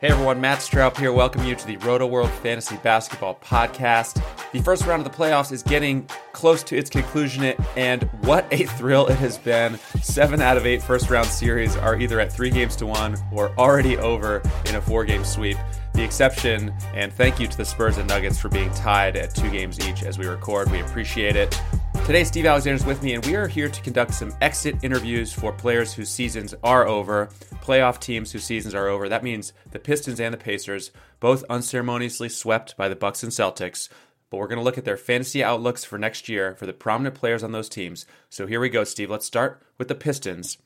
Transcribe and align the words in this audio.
Hey 0.00 0.10
everyone, 0.10 0.40
Matt 0.40 0.60
Straub 0.60 0.96
here. 0.96 1.12
Welcome 1.12 1.42
you 1.42 1.56
to 1.56 1.66
the 1.66 1.76
Rotoworld 1.78 2.30
Fantasy 2.30 2.76
Basketball 2.84 3.34
Podcast. 3.42 4.22
The 4.52 4.62
first 4.62 4.86
round 4.86 5.04
of 5.04 5.10
the 5.10 5.18
playoffs 5.18 5.50
is 5.50 5.64
getting 5.64 6.08
close 6.30 6.62
to 6.64 6.76
its 6.76 6.88
conclusion, 6.88 7.56
and 7.76 8.04
what 8.20 8.46
a 8.52 8.66
thrill 8.66 9.08
it 9.08 9.16
has 9.16 9.38
been. 9.38 9.76
Seven 10.00 10.40
out 10.40 10.56
of 10.56 10.66
eight 10.66 10.84
first 10.84 11.10
round 11.10 11.26
series 11.26 11.74
are 11.74 11.98
either 11.98 12.20
at 12.20 12.32
three 12.32 12.50
games 12.50 12.76
to 12.76 12.86
one 12.86 13.16
or 13.32 13.50
already 13.58 13.98
over 13.98 14.40
in 14.66 14.76
a 14.76 14.80
four 14.80 15.04
game 15.04 15.24
sweep. 15.24 15.56
The 15.94 16.04
exception, 16.04 16.72
and 16.94 17.12
thank 17.12 17.40
you 17.40 17.48
to 17.48 17.56
the 17.56 17.64
Spurs 17.64 17.98
and 17.98 18.08
Nuggets 18.08 18.38
for 18.38 18.48
being 18.48 18.70
tied 18.70 19.16
at 19.16 19.34
two 19.34 19.50
games 19.50 19.80
each 19.80 20.04
as 20.04 20.16
we 20.16 20.28
record. 20.28 20.70
We 20.70 20.78
appreciate 20.78 21.34
it. 21.34 21.60
Today, 22.08 22.24
Steve 22.24 22.46
Alexander 22.46 22.76
is 22.76 22.86
with 22.86 23.02
me, 23.02 23.12
and 23.12 23.26
we 23.26 23.36
are 23.36 23.46
here 23.46 23.68
to 23.68 23.82
conduct 23.82 24.14
some 24.14 24.32
exit 24.40 24.82
interviews 24.82 25.30
for 25.30 25.52
players 25.52 25.92
whose 25.92 26.08
seasons 26.08 26.54
are 26.64 26.88
over, 26.88 27.28
playoff 27.60 28.00
teams 28.00 28.32
whose 28.32 28.44
seasons 28.44 28.74
are 28.74 28.88
over. 28.88 29.10
That 29.10 29.22
means 29.22 29.52
the 29.72 29.78
Pistons 29.78 30.18
and 30.18 30.32
the 30.32 30.38
Pacers, 30.38 30.90
both 31.20 31.44
unceremoniously 31.50 32.30
swept 32.30 32.78
by 32.78 32.88
the 32.88 32.96
Bucks 32.96 33.22
and 33.22 33.30
Celtics. 33.30 33.90
But 34.30 34.38
we're 34.38 34.48
going 34.48 34.56
to 34.56 34.64
look 34.64 34.78
at 34.78 34.86
their 34.86 34.96
fantasy 34.96 35.44
outlooks 35.44 35.84
for 35.84 35.98
next 35.98 36.30
year 36.30 36.54
for 36.54 36.64
the 36.64 36.72
prominent 36.72 37.14
players 37.14 37.42
on 37.42 37.52
those 37.52 37.68
teams. 37.68 38.06
So 38.30 38.46
here 38.46 38.58
we 38.58 38.70
go, 38.70 38.84
Steve. 38.84 39.10
Let's 39.10 39.26
start 39.26 39.60
with 39.76 39.88
the 39.88 39.94
Pistons. 39.94 40.56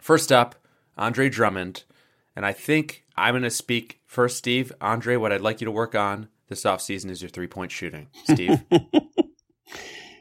First 0.00 0.32
up, 0.32 0.56
Andre 0.98 1.28
Drummond. 1.28 1.84
And 2.34 2.44
I 2.44 2.52
think 2.52 3.04
I'm 3.16 3.34
going 3.34 3.44
to 3.44 3.50
speak 3.50 4.00
first, 4.04 4.36
Steve. 4.36 4.72
Andre, 4.80 5.14
what 5.14 5.30
I'd 5.30 5.42
like 5.42 5.60
you 5.60 5.66
to 5.66 5.70
work 5.70 5.94
on 5.94 6.26
this 6.48 6.64
offseason 6.64 7.08
is 7.08 7.22
your 7.22 7.28
three 7.28 7.46
point 7.46 7.70
shooting. 7.70 8.08
Steve? 8.24 8.64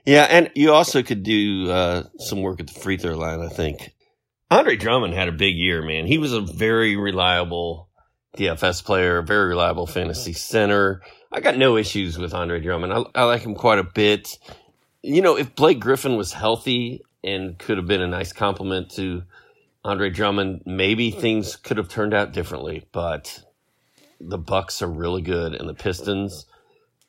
Yeah, 0.05 0.27
and 0.29 0.51
you 0.53 0.71
also 0.71 1.01
could 1.01 1.23
do 1.23 1.71
uh, 1.71 2.03
some 2.19 2.41
work 2.41 2.59
at 2.59 2.67
the 2.67 2.79
free 2.79 2.97
throw 2.97 3.17
line, 3.17 3.41
I 3.41 3.49
think. 3.49 3.93
Andre 4.51 4.75
Drummond 4.75 5.15
had 5.15 5.27
a 5.27 5.33
big 5.33 5.55
year, 5.55 5.81
man. 5.81 6.05
He 6.05 6.19
was 6.19 6.31
a 6.31 6.41
very 6.41 6.95
reliable 6.95 7.89
DFS 8.37 8.83
player, 8.83 9.21
very 9.23 9.49
reliable 9.49 9.87
fantasy 9.87 10.33
center. 10.33 11.01
I 11.31 11.39
got 11.39 11.57
no 11.57 11.75
issues 11.75 12.19
with 12.19 12.33
Andre 12.33 12.59
Drummond. 12.59 12.93
I, 12.93 13.21
I 13.21 13.23
like 13.23 13.41
him 13.41 13.55
quite 13.55 13.79
a 13.79 13.83
bit. 13.83 14.37
You 15.01 15.21
know, 15.23 15.37
if 15.37 15.55
Blake 15.55 15.79
Griffin 15.79 16.15
was 16.15 16.33
healthy 16.33 17.01
and 17.23 17.57
could 17.57 17.77
have 17.77 17.87
been 17.87 18.01
a 18.01 18.07
nice 18.07 18.31
compliment 18.31 18.91
to 18.91 19.23
Andre 19.83 20.11
Drummond, 20.11 20.61
maybe 20.65 21.09
things 21.09 21.55
could 21.55 21.77
have 21.77 21.89
turned 21.89 22.13
out 22.13 22.31
differently. 22.31 22.85
But 22.91 23.43
the 24.21 24.37
Bucks 24.37 24.83
are 24.83 24.87
really 24.87 25.23
good, 25.23 25.55
and 25.55 25.67
the 25.67 25.73
Pistons 25.73 26.45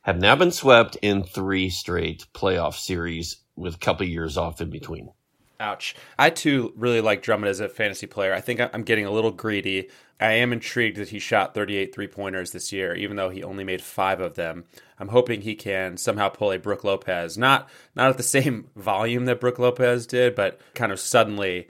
have 0.07 0.21
now 0.21 0.37
been 0.37 0.53
swept 0.53 0.97
in 1.03 1.25
three 1.25 1.69
straight 1.69 2.27
playoff 2.33 2.75
series 2.75 3.39
with 3.57 3.75
a 3.75 3.79
couple 3.79 4.07
years 4.07 4.37
off 4.37 4.61
in 4.61 4.71
between. 4.71 5.11
Ouch. 5.59 5.97
I 6.17 6.31
too 6.31 6.73
really 6.77 7.01
like 7.01 7.23
Drummond 7.23 7.51
as 7.51 7.59
a 7.59 7.69
fantasy 7.69 8.07
player. 8.07 8.33
I 8.33 8.41
think 8.41 8.61
I'm 8.61 8.85
getting 8.85 9.05
a 9.05 9.11
little 9.11 9.33
greedy. 9.33 9.89
I 10.21 10.35
am 10.35 10.53
intrigued 10.53 10.99
that 10.99 11.09
he 11.09 11.19
shot 11.19 11.55
38 11.55 11.93
three 11.93 12.07
pointers 12.07 12.53
this 12.53 12.73
year, 12.73 12.95
even 12.95 13.17
though 13.17 13.31
he 13.31 13.43
only 13.43 13.65
made 13.65 13.83
five 13.83 14.21
of 14.21 14.35
them. 14.35 14.65
I'm 15.01 15.09
hoping 15.09 15.41
he 15.41 15.57
can 15.57 15.97
somehow 15.97 16.29
pull 16.29 16.53
a 16.53 16.59
Brook 16.59 16.85
Lopez, 16.85 17.37
not 17.37 17.69
not 17.97 18.11
at 18.11 18.17
the 18.17 18.23
same 18.39 18.69
volume 18.77 19.25
that 19.25 19.41
Brook 19.41 19.59
Lopez 19.59 20.07
did, 20.07 20.37
but 20.37 20.61
kind 20.75 20.93
of 20.93 21.01
suddenly 21.01 21.67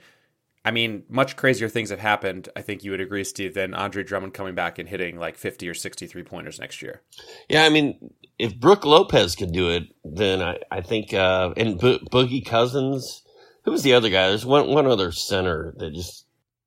I 0.67 0.71
mean, 0.71 1.03
much 1.07 1.37
crazier 1.37 1.69
things 1.69 1.91
have 1.91 1.99
happened. 1.99 2.49
I 2.53 2.61
think 2.61 2.83
you 2.83 2.91
would 2.91 2.99
agree, 2.99 3.23
Steve, 3.23 3.53
than 3.53 3.73
Andre 3.73 4.03
Drummond 4.03 4.33
coming 4.33 4.53
back 4.53 4.77
and 4.77 4.89
hitting 4.89 5.17
like 5.17 5.37
50 5.37 5.69
or 5.69 5.73
63 5.73 6.23
pointers 6.23 6.59
next 6.59 6.81
year. 6.81 7.03
Yeah, 7.47 7.63
I 7.63 7.69
mean, 7.69 8.13
if 8.39 8.59
Brook 8.59 8.85
Lopez 8.85 9.35
could 9.35 9.51
do 9.51 9.69
it, 9.69 9.83
then 10.03 10.41
I, 10.41 10.59
I 10.71 10.81
think, 10.81 11.13
uh, 11.13 11.53
and 11.57 11.79
Bo- 11.79 11.99
Boogie 11.99 12.45
Cousins, 12.45 13.23
who 13.63 13.71
was 13.71 13.83
the 13.83 13.93
other 13.93 14.09
guy? 14.09 14.29
There's 14.29 14.45
one, 14.45 14.67
one 14.69 14.87
other 14.87 15.11
center 15.11 15.73
that 15.77 15.93
just 15.93 16.25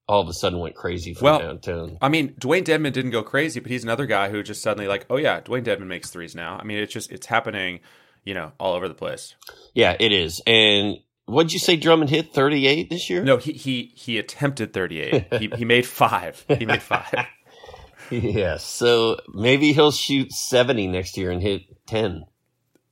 all 0.09 0.21
of 0.21 0.29
a 0.29 0.33
sudden 0.33 0.59
went 0.59 0.75
crazy 0.75 1.15
from 1.15 1.25
well, 1.27 1.39
downtown. 1.39 1.99
I 2.03 2.09
mean, 2.09 2.35
Dewayne 2.35 2.65
Dedmon 2.65 2.93
didn't 2.93 3.13
go 3.13 3.23
crazy, 3.23 3.61
but 3.61 3.71
he's 3.71 3.85
another 3.85 4.07
guy 4.07 4.31
who 4.31 4.43
just 4.43 4.63
suddenly 4.63 4.89
like, 4.89 5.07
oh 5.09 5.17
yeah, 5.17 5.41
Dewayne 5.41 5.65
Dedmon 5.65 5.87
makes 5.87 6.11
threes 6.11 6.35
now. 6.35 6.59
I 6.61 6.65
mean, 6.65 6.79
it's 6.79 6.93
just, 6.93 7.13
it's 7.13 7.27
happening, 7.27 7.81
you 8.25 8.35
know, 8.35 8.53
all 8.59 8.75
over 8.75 8.89
the 8.89 8.95
place. 8.95 9.35
Yeah, 9.75 9.97
it 9.99 10.13
is. 10.13 10.43
And 10.47 10.99
What'd 11.31 11.53
you 11.53 11.61
say 11.61 11.77
Drummond 11.77 12.11
hit 12.11 12.35
38 12.35 12.91
this 12.91 13.09
year? 13.09 13.23
No, 13.23 13.37
he 13.37 13.53
he 13.53 13.93
he 13.95 14.19
attempted 14.19 14.73
38. 14.73 15.35
he 15.39 15.51
he 15.57 15.65
made 15.65 15.87
5. 15.87 16.47
He 16.59 16.67
made 16.67 16.83
5. 16.83 17.15
yeah, 18.23 18.57
so 18.57 19.19
maybe 19.29 19.73
he'll 19.73 19.93
shoot 19.93 20.33
70 20.33 20.89
next 20.89 21.17
year 21.17 21.31
and 21.31 21.43
hit 21.43 21.63
10. 21.87 22.25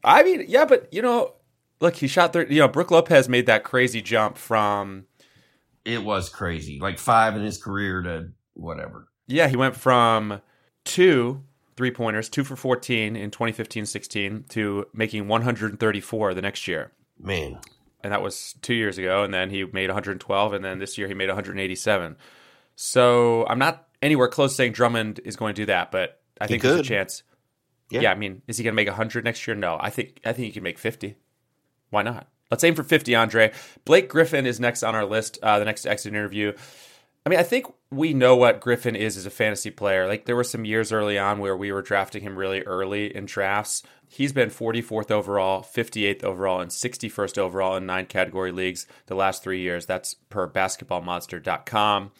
I 0.04 0.22
mean, 0.22 0.44
yeah, 0.48 0.64
but 0.64 0.92
you 0.92 1.02
know, 1.02 1.34
look, 1.80 1.96
he 1.96 2.06
shot 2.06 2.32
30, 2.32 2.54
you 2.54 2.60
know, 2.60 2.68
Brook 2.68 2.90
Lopez 2.90 3.28
made 3.28 3.46
that 3.46 3.64
crazy 3.64 4.00
jump 4.00 4.36
from 4.38 5.06
it 5.84 6.04
was 6.04 6.28
crazy. 6.28 6.78
Like 6.80 6.98
5 6.98 7.36
in 7.36 7.42
his 7.42 7.62
career 7.62 8.02
to 8.02 8.28
whatever. 8.54 9.08
Yeah, 9.26 9.48
he 9.48 9.56
went 9.56 9.76
from 9.76 10.40
2 10.84 11.42
three 11.76 11.90
pointers, 11.92 12.28
2 12.28 12.42
for 12.42 12.56
14 12.56 13.14
in 13.14 13.30
2015-16 13.30 14.48
to 14.48 14.84
making 14.92 15.28
134 15.28 16.34
the 16.34 16.42
next 16.42 16.66
year. 16.66 16.90
Man 17.20 17.60
and 18.02 18.12
that 18.12 18.22
was 18.22 18.54
two 18.62 18.74
years 18.74 18.98
ago. 18.98 19.22
And 19.22 19.32
then 19.32 19.50
he 19.50 19.64
made 19.64 19.88
112, 19.88 20.52
and 20.52 20.64
then 20.64 20.78
this 20.78 20.98
year 20.98 21.08
he 21.08 21.14
made 21.14 21.28
187. 21.28 22.16
So 22.76 23.46
I'm 23.46 23.58
not 23.58 23.87
anywhere 24.02 24.28
close 24.28 24.52
to 24.52 24.56
saying 24.56 24.72
Drummond 24.72 25.20
is 25.24 25.36
going 25.36 25.54
to 25.54 25.62
do 25.62 25.66
that, 25.66 25.90
but 25.90 26.20
I 26.40 26.46
think 26.46 26.62
there's 26.62 26.80
a 26.80 26.82
chance. 26.82 27.22
Yeah. 27.90 28.02
yeah, 28.02 28.12
I 28.12 28.14
mean, 28.16 28.42
is 28.46 28.58
he 28.58 28.64
going 28.64 28.72
to 28.72 28.76
make 28.76 28.88
100 28.88 29.24
next 29.24 29.46
year? 29.46 29.56
No, 29.56 29.78
I 29.80 29.90
think 29.90 30.20
I 30.24 30.32
think 30.32 30.46
he 30.46 30.52
can 30.52 30.62
make 30.62 30.78
50. 30.78 31.16
Why 31.90 32.02
not? 32.02 32.28
Let's 32.50 32.64
aim 32.64 32.74
for 32.74 32.82
50, 32.82 33.14
Andre. 33.14 33.52
Blake 33.84 34.08
Griffin 34.08 34.46
is 34.46 34.60
next 34.60 34.82
on 34.82 34.94
our 34.94 35.04
list. 35.04 35.38
Uh, 35.42 35.58
the 35.58 35.64
next 35.64 35.86
exit 35.86 36.12
interview. 36.12 36.52
I 37.26 37.30
mean, 37.30 37.38
I 37.38 37.42
think 37.42 37.66
we 37.90 38.14
know 38.14 38.36
what 38.36 38.60
Griffin 38.60 38.96
is 38.96 39.16
as 39.18 39.26
a 39.26 39.30
fantasy 39.30 39.70
player. 39.70 40.06
Like 40.06 40.24
there 40.24 40.36
were 40.36 40.44
some 40.44 40.64
years 40.64 40.92
early 40.92 41.18
on 41.18 41.40
where 41.40 41.56
we 41.56 41.72
were 41.72 41.82
drafting 41.82 42.22
him 42.22 42.36
really 42.36 42.62
early 42.62 43.14
in 43.14 43.26
drafts. 43.26 43.82
He's 44.08 44.32
been 44.32 44.48
44th 44.48 45.10
overall, 45.10 45.62
58th 45.62 46.24
overall, 46.24 46.60
and 46.60 46.70
61st 46.70 47.36
overall 47.36 47.76
in 47.76 47.84
nine 47.84 48.06
category 48.06 48.52
leagues 48.52 48.86
the 49.06 49.14
last 49.14 49.42
three 49.42 49.60
years. 49.60 49.84
That's 49.84 50.14
per 50.14 50.48
basketballmonster.com. 50.48 52.12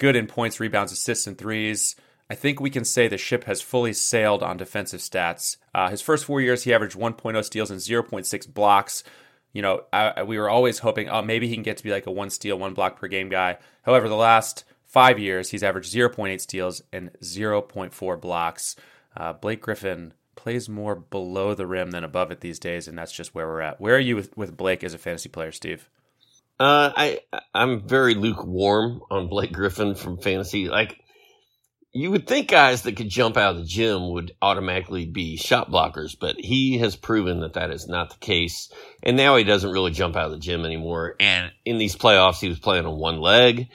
Good 0.00 0.16
in 0.16 0.26
points, 0.26 0.58
rebounds, 0.58 0.92
assists, 0.92 1.26
and 1.26 1.36
threes. 1.36 1.94
I 2.30 2.34
think 2.34 2.58
we 2.58 2.70
can 2.70 2.86
say 2.86 3.06
the 3.06 3.18
ship 3.18 3.44
has 3.44 3.60
fully 3.60 3.92
sailed 3.92 4.42
on 4.42 4.56
defensive 4.56 5.00
stats. 5.00 5.58
Uh, 5.74 5.90
his 5.90 6.00
first 6.00 6.24
four 6.24 6.40
years, 6.40 6.64
he 6.64 6.72
averaged 6.72 6.96
1.0 6.96 7.44
steals 7.44 7.70
and 7.70 7.80
0.6 7.80 8.54
blocks. 8.54 9.04
You 9.52 9.60
know, 9.60 9.82
I, 9.92 10.22
we 10.22 10.38
were 10.38 10.48
always 10.48 10.78
hoping, 10.78 11.10
oh, 11.10 11.20
maybe 11.20 11.48
he 11.48 11.54
can 11.54 11.62
get 11.62 11.76
to 11.76 11.84
be 11.84 11.90
like 11.90 12.06
a 12.06 12.10
one 12.10 12.30
steal, 12.30 12.58
one 12.58 12.72
block 12.72 12.98
per 12.98 13.08
game 13.08 13.28
guy. 13.28 13.58
However, 13.82 14.08
the 14.08 14.16
last 14.16 14.64
five 14.86 15.18
years, 15.18 15.50
he's 15.50 15.62
averaged 15.62 15.92
0.8 15.92 16.40
steals 16.40 16.82
and 16.94 17.12
0.4 17.20 18.20
blocks. 18.20 18.76
Uh, 19.14 19.34
Blake 19.34 19.60
Griffin 19.60 20.14
plays 20.34 20.66
more 20.66 20.94
below 20.94 21.52
the 21.52 21.66
rim 21.66 21.90
than 21.90 22.04
above 22.04 22.30
it 22.30 22.40
these 22.40 22.58
days, 22.58 22.88
and 22.88 22.96
that's 22.96 23.12
just 23.12 23.34
where 23.34 23.46
we're 23.46 23.60
at. 23.60 23.80
Where 23.82 23.96
are 23.96 24.00
you 24.00 24.16
with, 24.16 24.34
with 24.34 24.56
Blake 24.56 24.82
as 24.82 24.94
a 24.94 24.98
fantasy 24.98 25.28
player, 25.28 25.52
Steve? 25.52 25.90
Uh, 26.60 26.92
I 26.94 27.20
I'm 27.54 27.88
very 27.88 28.14
lukewarm 28.14 29.00
on 29.10 29.28
Blake 29.28 29.50
Griffin 29.50 29.94
from 29.94 30.18
fantasy. 30.18 30.68
Like 30.68 31.00
you 31.94 32.10
would 32.10 32.26
think 32.26 32.48
guys 32.48 32.82
that 32.82 32.96
could 32.96 33.08
jump 33.08 33.38
out 33.38 33.56
of 33.56 33.62
the 33.62 33.66
gym 33.66 34.10
would 34.10 34.32
automatically 34.42 35.06
be 35.06 35.38
shot 35.38 35.70
blockers, 35.70 36.14
but 36.20 36.36
he 36.36 36.76
has 36.78 36.96
proven 36.96 37.40
that 37.40 37.54
that 37.54 37.70
is 37.70 37.88
not 37.88 38.10
the 38.10 38.18
case. 38.18 38.70
And 39.02 39.16
now 39.16 39.36
he 39.36 39.44
doesn't 39.44 39.72
really 39.72 39.90
jump 39.90 40.16
out 40.16 40.26
of 40.26 40.32
the 40.32 40.38
gym 40.38 40.66
anymore. 40.66 41.16
And 41.18 41.50
in 41.64 41.78
these 41.78 41.96
playoffs, 41.96 42.40
he 42.40 42.50
was 42.50 42.58
playing 42.58 42.84
on 42.84 42.98
one 42.98 43.20
leg. 43.20 43.68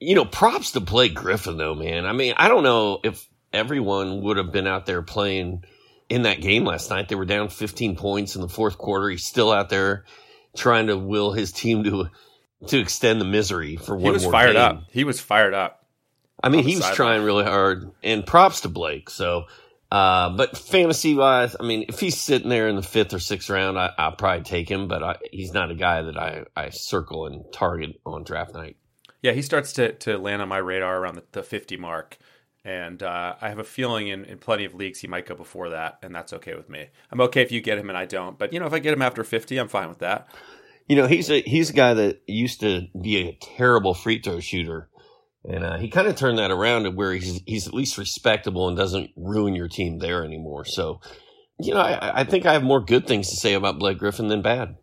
You 0.00 0.14
know, 0.14 0.24
props 0.24 0.70
to 0.72 0.80
Blake 0.80 1.14
Griffin 1.14 1.58
though, 1.58 1.74
man. 1.74 2.06
I 2.06 2.14
mean, 2.14 2.32
I 2.38 2.48
don't 2.48 2.62
know 2.64 2.98
if 3.04 3.28
everyone 3.52 4.22
would 4.22 4.38
have 4.38 4.52
been 4.52 4.66
out 4.66 4.86
there 4.86 5.02
playing 5.02 5.64
in 6.08 6.22
that 6.22 6.40
game 6.40 6.64
last 6.64 6.88
night. 6.88 7.10
They 7.10 7.14
were 7.14 7.26
down 7.26 7.50
15 7.50 7.96
points 7.96 8.36
in 8.36 8.40
the 8.40 8.48
fourth 8.48 8.78
quarter. 8.78 9.10
He's 9.10 9.26
still 9.26 9.52
out 9.52 9.68
there 9.68 10.06
trying 10.56 10.88
to 10.88 10.96
will 10.96 11.32
his 11.32 11.52
team 11.52 11.84
to 11.84 12.10
to 12.68 12.78
extend 12.78 13.20
the 13.20 13.24
misery 13.24 13.76
for 13.76 13.94
one 13.94 14.02
more. 14.02 14.12
He 14.12 14.14
was 14.14 14.26
fired 14.26 14.54
game. 14.54 14.62
up. 14.62 14.82
He 14.90 15.04
was 15.04 15.20
fired 15.20 15.54
up. 15.54 15.84
I 16.42 16.48
mean, 16.48 16.64
he 16.64 16.76
was 16.76 16.90
trying 16.90 17.22
really 17.22 17.44
hard, 17.44 17.90
and 18.02 18.26
props 18.26 18.62
to 18.62 18.68
Blake. 18.68 19.10
So 19.10 19.46
Uh, 19.90 20.30
but 20.36 20.56
fantasy 20.56 21.14
wise, 21.14 21.54
I 21.58 21.62
mean, 21.62 21.84
if 21.88 22.00
he's 22.00 22.18
sitting 22.18 22.48
there 22.48 22.68
in 22.68 22.76
the 22.76 22.82
fifth 22.82 23.14
or 23.14 23.20
sixth 23.20 23.48
round, 23.48 23.78
I, 23.78 23.92
will 23.98 24.16
probably 24.16 24.42
take 24.42 24.68
him. 24.68 24.88
But 24.88 25.02
I, 25.02 25.16
he's 25.30 25.52
not 25.52 25.70
a 25.70 25.74
guy 25.74 26.02
that 26.02 26.18
I, 26.18 26.44
I 26.56 26.70
circle 26.70 27.26
and 27.26 27.44
target 27.52 28.00
on 28.04 28.24
draft 28.24 28.54
night. 28.54 28.76
Yeah, 29.22 29.32
he 29.32 29.42
starts 29.42 29.72
to, 29.74 29.92
to 29.92 30.18
land 30.18 30.42
on 30.42 30.48
my 30.48 30.58
radar 30.58 30.98
around 30.98 31.16
the, 31.16 31.22
the 31.32 31.42
50 31.42 31.76
mark. 31.76 32.18
And 32.66 33.00
uh, 33.00 33.36
I 33.40 33.48
have 33.48 33.60
a 33.60 33.64
feeling 33.64 34.08
in, 34.08 34.24
in 34.24 34.38
plenty 34.38 34.64
of 34.64 34.74
leagues 34.74 34.98
he 34.98 35.06
might 35.06 35.24
go 35.24 35.36
before 35.36 35.70
that, 35.70 35.98
and 36.02 36.12
that's 36.12 36.32
okay 36.32 36.56
with 36.56 36.68
me. 36.68 36.88
I'm 37.12 37.20
okay 37.20 37.40
if 37.42 37.52
you 37.52 37.60
get 37.60 37.78
him 37.78 37.88
and 37.88 37.96
I 37.96 38.06
don't. 38.06 38.36
But, 38.36 38.52
you 38.52 38.58
know, 38.58 38.66
if 38.66 38.72
I 38.72 38.80
get 38.80 38.92
him 38.92 39.02
after 39.02 39.22
50, 39.22 39.56
I'm 39.56 39.68
fine 39.68 39.88
with 39.88 40.00
that. 40.00 40.26
You 40.88 40.96
know, 40.96 41.06
he's 41.06 41.30
a 41.30 41.42
he's 41.42 41.70
a 41.70 41.72
guy 41.72 41.94
that 41.94 42.22
used 42.26 42.60
to 42.60 42.88
be 43.00 43.18
a 43.18 43.38
terrible 43.40 43.94
free 43.94 44.20
throw 44.20 44.40
shooter, 44.40 44.88
and 45.44 45.64
uh, 45.64 45.78
he 45.78 45.88
kind 45.88 46.06
of 46.06 46.16
turned 46.16 46.38
that 46.38 46.52
around 46.52 46.84
to 46.84 46.90
where 46.90 47.12
he's 47.12 47.40
he's 47.44 47.66
at 47.66 47.74
least 47.74 47.98
respectable 47.98 48.68
and 48.68 48.76
doesn't 48.76 49.10
ruin 49.16 49.56
your 49.56 49.66
team 49.66 49.98
there 49.98 50.24
anymore. 50.24 50.64
So, 50.64 51.00
you 51.58 51.74
know, 51.74 51.80
I, 51.80 52.20
I 52.20 52.24
think 52.24 52.46
I 52.46 52.52
have 52.52 52.62
more 52.62 52.80
good 52.80 53.08
things 53.08 53.30
to 53.30 53.36
say 53.36 53.54
about 53.54 53.80
Blake 53.80 53.98
Griffin 53.98 54.28
than 54.28 54.42
bad. 54.42 54.76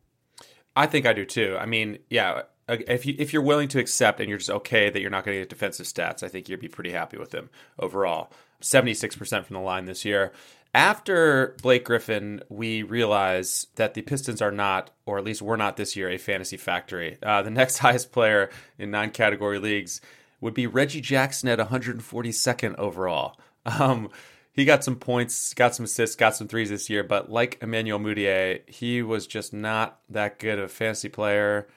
I 0.75 0.87
think 0.87 1.05
I 1.05 1.13
do 1.13 1.23
too. 1.23 1.57
I 1.57 1.65
mean, 1.65 1.99
yeah, 2.09 2.43
if 2.67 3.05
you 3.05 3.15
if 3.17 3.33
you're 3.33 3.41
willing 3.41 3.67
to 3.69 3.79
accept 3.79 4.19
and 4.19 4.29
you're 4.29 4.37
just 4.37 4.49
okay 4.49 4.89
that 4.89 5.01
you're 5.01 5.09
not 5.09 5.25
going 5.25 5.35
to 5.35 5.41
get 5.41 5.49
defensive 5.49 5.85
stats, 5.85 6.23
I 6.23 6.27
think 6.27 6.49
you'd 6.49 6.59
be 6.59 6.67
pretty 6.67 6.91
happy 6.91 7.17
with 7.17 7.33
him 7.33 7.49
overall. 7.79 8.31
Seventy 8.61 8.93
six 8.93 9.15
percent 9.15 9.45
from 9.45 9.55
the 9.55 9.61
line 9.61 9.85
this 9.85 10.05
year. 10.05 10.31
After 10.75 11.55
Blake 11.61 11.85
Griffin, 11.85 12.41
we 12.49 12.81
realize 12.81 13.67
that 13.75 13.93
the 13.93 14.01
Pistons 14.01 14.41
are 14.41 14.51
not, 14.51 14.89
or 15.05 15.19
at 15.19 15.23
least 15.23 15.41
were 15.41 15.57
not 15.57 15.77
this 15.77 15.95
year, 15.95 16.09
a 16.09 16.17
fantasy 16.17 16.57
factory. 16.57 17.17
Uh, 17.21 17.43
the 17.43 17.49
next 17.51 17.77
highest 17.77 18.11
player 18.11 18.49
in 18.79 18.89
nine 18.89 19.11
category 19.11 19.59
leagues 19.59 20.01
would 20.41 20.55
be 20.55 20.65
Reggie 20.65 20.99
Jackson 20.99 21.47
at 21.49 21.59
142nd 21.59 22.75
overall. 22.77 23.39
Um, 23.65 24.09
he 24.51 24.65
got 24.65 24.83
some 24.83 24.95
points, 24.95 25.53
got 25.53 25.75
some 25.75 25.85
assists, 25.85 26.15
got 26.15 26.35
some 26.35 26.47
threes 26.47 26.69
this 26.69 26.89
year, 26.89 27.03
but 27.03 27.31
like 27.31 27.59
Emmanuel 27.61 27.99
Mudiay, 27.99 28.67
he 28.67 29.01
was 29.01 29.25
just 29.27 29.53
not 29.53 29.99
that 30.09 30.39
good 30.39 30.59
of 30.59 30.65
a 30.65 30.69
fantasy 30.69 31.09
player 31.09 31.67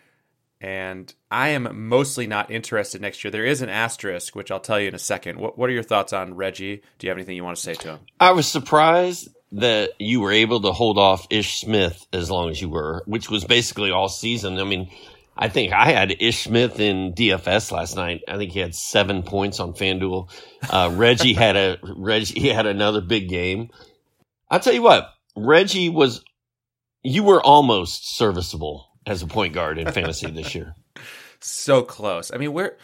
and 0.61 1.13
I 1.31 1.49
am 1.49 1.89
mostly 1.89 2.27
not 2.27 2.51
interested 2.51 3.01
next 3.01 3.23
year. 3.23 3.31
There 3.31 3.45
is 3.45 3.63
an 3.63 3.69
asterisk, 3.69 4.35
which 4.35 4.51
I'll 4.51 4.61
tell 4.61 4.81
you 4.81 4.89
in 4.89 4.95
a 4.95 4.99
second. 4.99 5.39
What, 5.39 5.59
what 5.59 5.69
are 5.69 5.73
your 5.73 5.83
thoughts 5.83 6.13
on 6.13 6.35
Reggie? 6.35 6.83
Do 6.99 7.07
you 7.07 7.11
have 7.11 7.19
anything 7.19 7.37
you 7.37 7.45
want 7.45 7.57
to 7.57 7.63
say 7.63 7.75
to 7.75 7.89
him? 7.89 7.99
I 8.19 8.33
was 8.33 8.47
surprised 8.47 9.29
that 9.53 9.91
you 9.99 10.21
were 10.21 10.33
able 10.33 10.61
to 10.63 10.73
hold 10.73 10.99
off 10.99 11.27
Ish 11.31 11.61
Smith 11.61 12.07
as 12.13 12.31
long 12.31 12.51
as 12.51 12.61
you 12.61 12.69
were, 12.69 13.03
which 13.07 13.31
was 13.31 13.45
basically 13.45 13.91
all 13.91 14.09
season. 14.09 14.59
I 14.59 14.65
mean, 14.65 14.91
I 15.37 15.49
think 15.49 15.73
I 15.73 15.91
had 15.91 16.17
Ish 16.21 16.45
Smith 16.45 16.81
in 16.81 17.13
DFS 17.13 17.71
last 17.71 17.95
night. 17.95 18.23
I 18.27 18.39
think 18.39 18.53
he 18.53 18.61
had 18.61 18.75
seven 18.75 19.23
points 19.23 19.61
on 19.61 19.75
FanDuel. 19.75 20.31
Uh, 20.69 20.91
Reggie 20.95 21.35
had 21.35 21.57
a 21.57 21.79
Reggie 21.83 22.41
he 22.41 22.49
had 22.49 22.67
another 22.67 23.03
big 23.03 23.29
game. 23.29 23.71
I'll 24.51 24.61
tell 24.61 24.73
you 24.73 24.83
what, 24.83 25.13
Reggie 25.37 25.91
was. 25.91 26.25
You 27.03 27.23
were 27.23 27.41
almost 27.41 28.17
serviceable 28.17 28.89
as 29.07 29.23
a 29.23 29.27
point 29.27 29.55
guard 29.55 29.79
in 29.79 29.91
fantasy 29.93 30.31
this 30.31 30.55
year. 30.55 30.75
So 31.39 31.83
close. 31.83 32.33
I 32.33 32.39
mean, 32.39 32.55
we're 32.55 32.77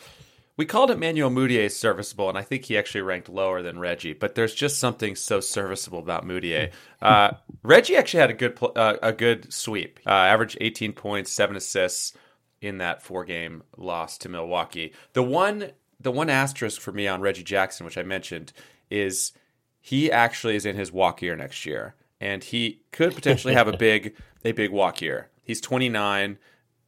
we 0.59 0.67
called 0.67 0.91
Emmanuel 0.91 1.31
Mudiay 1.31 1.71
serviceable, 1.71 2.29
and 2.29 2.37
I 2.37 2.43
think 2.43 2.67
he 2.67 2.77
actually 2.77 3.01
ranked 3.01 3.31
lower 3.31 3.63
than 3.63 3.79
Reggie. 3.79 4.13
But 4.13 4.35
there's 4.35 4.55
just 4.55 4.79
something 4.79 5.17
so 5.17 5.41
serviceable 5.41 5.99
about 5.99 6.27
Mudiay. 6.27 6.71
Uh, 7.01 7.33
Reggie 7.65 7.97
actually 7.97 8.21
had 8.21 8.31
a 8.31 8.35
good 8.35 8.57
uh, 8.77 8.97
a 9.03 9.13
good 9.13 9.53
sweep. 9.53 9.99
Uh, 10.07 10.11
averaged 10.11 10.57
18 10.61 10.93
points, 10.93 11.33
seven 11.33 11.57
assists 11.57 12.13
in 12.61 12.79
that 12.79 13.03
four 13.03 13.25
game 13.25 13.65
loss 13.77 14.17
to 14.19 14.29
Milwaukee. 14.29 14.93
The 15.15 15.23
one 15.25 15.73
the 15.99 16.13
one 16.13 16.31
asterisk 16.31 16.81
for 16.81 16.93
me 16.93 17.09
on 17.09 17.21
Reggie 17.21 17.43
Jackson, 17.43 17.85
which 17.85 17.99
I 17.99 18.05
mentioned, 18.05 18.53
is 18.89 19.33
he 19.81 20.13
actually 20.13 20.55
is 20.55 20.65
in 20.65 20.77
his 20.77 20.93
walk 20.93 21.23
year 21.23 21.35
next 21.35 21.67
year, 21.67 21.97
and 22.21 22.45
he 22.45 22.83
could 22.93 23.17
potentially 23.17 23.55
have 23.55 23.67
a 23.67 23.77
big 23.77 24.15
a 24.45 24.53
big 24.53 24.71
walk 24.71 25.03
year. 25.03 25.29
He's 25.43 25.61
29 25.61 26.39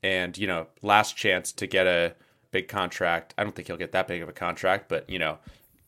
and, 0.02 0.38
you 0.38 0.46
know, 0.46 0.66
last 0.82 1.16
chance 1.16 1.52
to 1.52 1.66
get 1.66 1.86
a 1.86 2.14
big 2.50 2.68
contract. 2.68 3.34
I 3.36 3.42
don't 3.42 3.54
think 3.54 3.68
he'll 3.68 3.76
get 3.76 3.92
that 3.92 4.06
big 4.06 4.22
of 4.22 4.28
a 4.28 4.32
contract, 4.32 4.88
but, 4.88 5.08
you 5.08 5.18
know, 5.18 5.38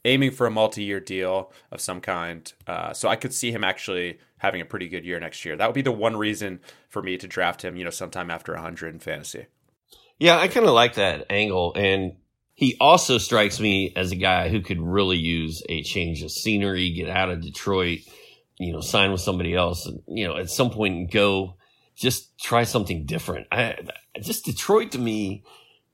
aiming 0.05 0.31
for 0.31 0.47
a 0.47 0.51
multi-year 0.51 1.01
deal 1.01 1.53
of 1.71 1.81
some 1.81 2.01
kind. 2.01 2.53
Uh, 2.67 2.93
so 2.93 3.09
I 3.09 3.17
could 3.17 3.35
see 3.35 3.51
him 3.51 3.65
actually 3.65 4.19
having 4.39 4.61
a 4.61 4.65
pretty 4.65 4.89
good 4.89 5.05
year 5.05 5.21
next 5.21 5.45
year. 5.45 5.57
That 5.57 5.67
would 5.67 5.75
be 5.75 5.83
the 5.83 5.93
one 5.93 6.17
reason 6.17 6.61
for 6.89 7.03
me 7.03 7.17
to 7.19 7.27
draft 7.27 7.63
him, 7.63 7.77
you 7.77 7.85
know, 7.85 7.91
sometime 7.91 8.31
after 8.31 8.53
100 8.53 8.95
in 8.95 9.01
fantasy. 9.01 9.47
Yeah, 10.19 10.39
I 10.39 10.49
kind 10.49 10.67
of 10.67 10.73
like 10.73 10.95
that 10.95 11.27
angle. 11.31 11.75
And 11.75 12.17
he 12.55 12.77
also 12.81 13.19
strikes 13.19 13.61
me 13.61 13.93
as 13.97 14.13
a 14.13 14.17
guy 14.17 14.49
who 14.49 14.61
could 14.61 14.81
really 14.81 15.19
use 15.19 15.63
a 15.69 15.83
change 15.83 16.23
of 16.23 16.31
scenery, 16.31 16.91
get 16.91 17.11
out 17.11 17.29
of 17.29 17.43
Detroit, 17.43 18.01
you 18.59 18.73
know, 18.73 18.81
sign 18.81 19.13
with 19.13 19.21
somebody 19.21 19.55
else, 19.55 19.87
and, 19.87 20.01
you 20.09 20.27
know, 20.27 20.37
at 20.37 20.49
some 20.49 20.71
point 20.71 21.11
go 21.11 21.57
just 21.97 22.39
try 22.39 22.65
something 22.65 23.07
different. 23.07 23.47
I, 23.51 23.77
just 24.21 24.45
Detroit 24.45 24.93
to 24.93 24.99
me 24.99 25.43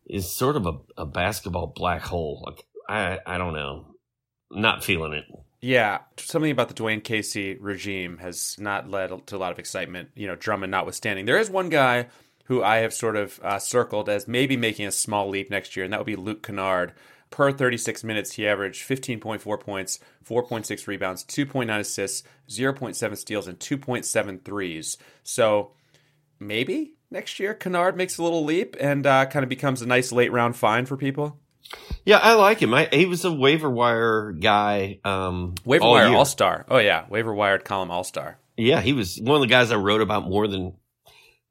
is 0.07 0.31
sort 0.31 0.57
of 0.57 0.67
a, 0.67 0.79
a 0.99 1.07
basketball 1.07 1.69
black 1.69 2.03
hole. 2.03 2.43
Like 2.45 2.67
I, 2.89 3.21
I 3.25 3.39
don't 3.39 3.55
know, 3.55 3.87
not 4.51 4.85
feeling 4.85 5.13
it. 5.13 5.25
Yeah, 5.61 6.01
something 6.17 6.51
about 6.51 6.69
the 6.69 6.75
Dwane 6.75 7.05
Casey 7.05 7.57
regime 7.57 8.19
has 8.19 8.57
not 8.59 8.91
led 8.91 9.27
to 9.29 9.37
a 9.37 9.39
lot 9.39 9.53
of 9.53 9.61
excitement. 9.61 10.11
You 10.17 10.27
know, 10.27 10.35
Drummond 10.35 10.73
notwithstanding, 10.73 11.25
there 11.25 11.39
is 11.39 11.49
one 11.49 11.69
guy 11.69 12.09
who 12.47 12.65
I 12.65 12.79
have 12.79 12.93
sort 12.93 13.17
of 13.17 13.39
uh, 13.45 13.61
circled 13.61 14.09
as 14.09 14.27
maybe 14.27 14.57
making 14.57 14.89
a 14.89 14.93
small 14.93 15.29
leap 15.29 15.51
next 15.51 15.77
year, 15.77 15.85
and 15.85 15.93
that 15.93 16.01
would 16.01 16.07
be 16.07 16.17
Luke 16.17 16.43
Kennard. 16.43 16.93
Per 17.31 17.51
36 17.51 18.05
minutes, 18.05 18.33
he 18.33 18.47
averaged 18.47 18.87
15.4 18.87 19.61
points, 19.61 20.01
4.6 20.29 20.87
rebounds, 20.87 21.25
2.9 21.25 21.79
assists, 21.79 22.25
0.7 22.51 23.17
steals, 23.17 23.47
and 23.47 23.59
2.7 23.59 24.45
threes. 24.45 24.99
So 25.23 25.71
maybe 26.47 26.95
next 27.11 27.39
year 27.39 27.55
Kennard 27.55 27.97
makes 27.97 28.19
a 28.19 28.23
little 28.23 28.45
leap 28.45 28.77
and 28.81 29.07
uh, 29.07 29.27
kind 29.27 29.43
of 29.43 29.49
becomes 29.49 29.83
a 29.83 29.87
nice 29.87 30.13
late 30.13 30.33
round 30.33 30.57
find 30.57 30.89
for 30.89 30.97
people. 30.97 31.39
Yeah, 32.05 32.19
I 32.19 32.35
like 32.35 32.61
him. 32.61 32.75
I, 32.75 32.89
he 32.93 33.07
was 33.07 33.25
a 33.25 33.33
waiver 33.33 33.71
wire 33.71 34.33
guy. 34.33 35.01
Um, 35.05 35.55
waiver 35.65 35.85
all 35.85 35.93
wire 35.93 36.15
all 36.15 36.25
star. 36.25 36.67
Oh 36.69 36.79
yeah, 36.79 37.07
waiver 37.09 37.33
wired 37.33 37.65
column 37.65 37.91
all 37.91 38.05
star. 38.05 38.39
Yeah, 38.57 38.81
he 38.81 38.93
was 38.93 39.19
one 39.21 39.37
of 39.37 39.41
the 39.41 39.47
guys 39.47 39.71
I 39.71 39.77
wrote 39.77 40.01
about 40.01 40.29
more 40.29 40.47
than 40.47 40.75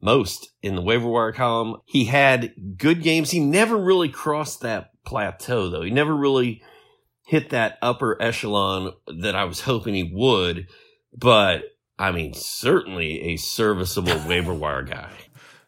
most 0.01 0.51
in 0.61 0.75
the 0.75 0.81
waiver 0.81 1.07
wire 1.07 1.31
column. 1.31 1.77
He 1.85 2.05
had 2.05 2.53
good 2.77 3.01
games. 3.01 3.31
He 3.31 3.39
never 3.39 3.77
really 3.77 4.09
crossed 4.09 4.61
that 4.61 4.91
plateau 5.05 5.69
though. 5.69 5.81
He 5.81 5.91
never 5.91 6.15
really 6.15 6.61
hit 7.25 7.51
that 7.51 7.77
upper 7.81 8.21
echelon 8.21 8.93
that 9.21 9.35
I 9.35 9.45
was 9.45 9.61
hoping 9.61 9.93
he 9.93 10.11
would. 10.13 10.67
But 11.15 11.63
I 12.01 12.11
mean, 12.11 12.33
certainly 12.33 13.21
a 13.21 13.37
serviceable 13.37 14.19
waiver 14.27 14.55
wire 14.55 14.81
guy. 14.81 15.11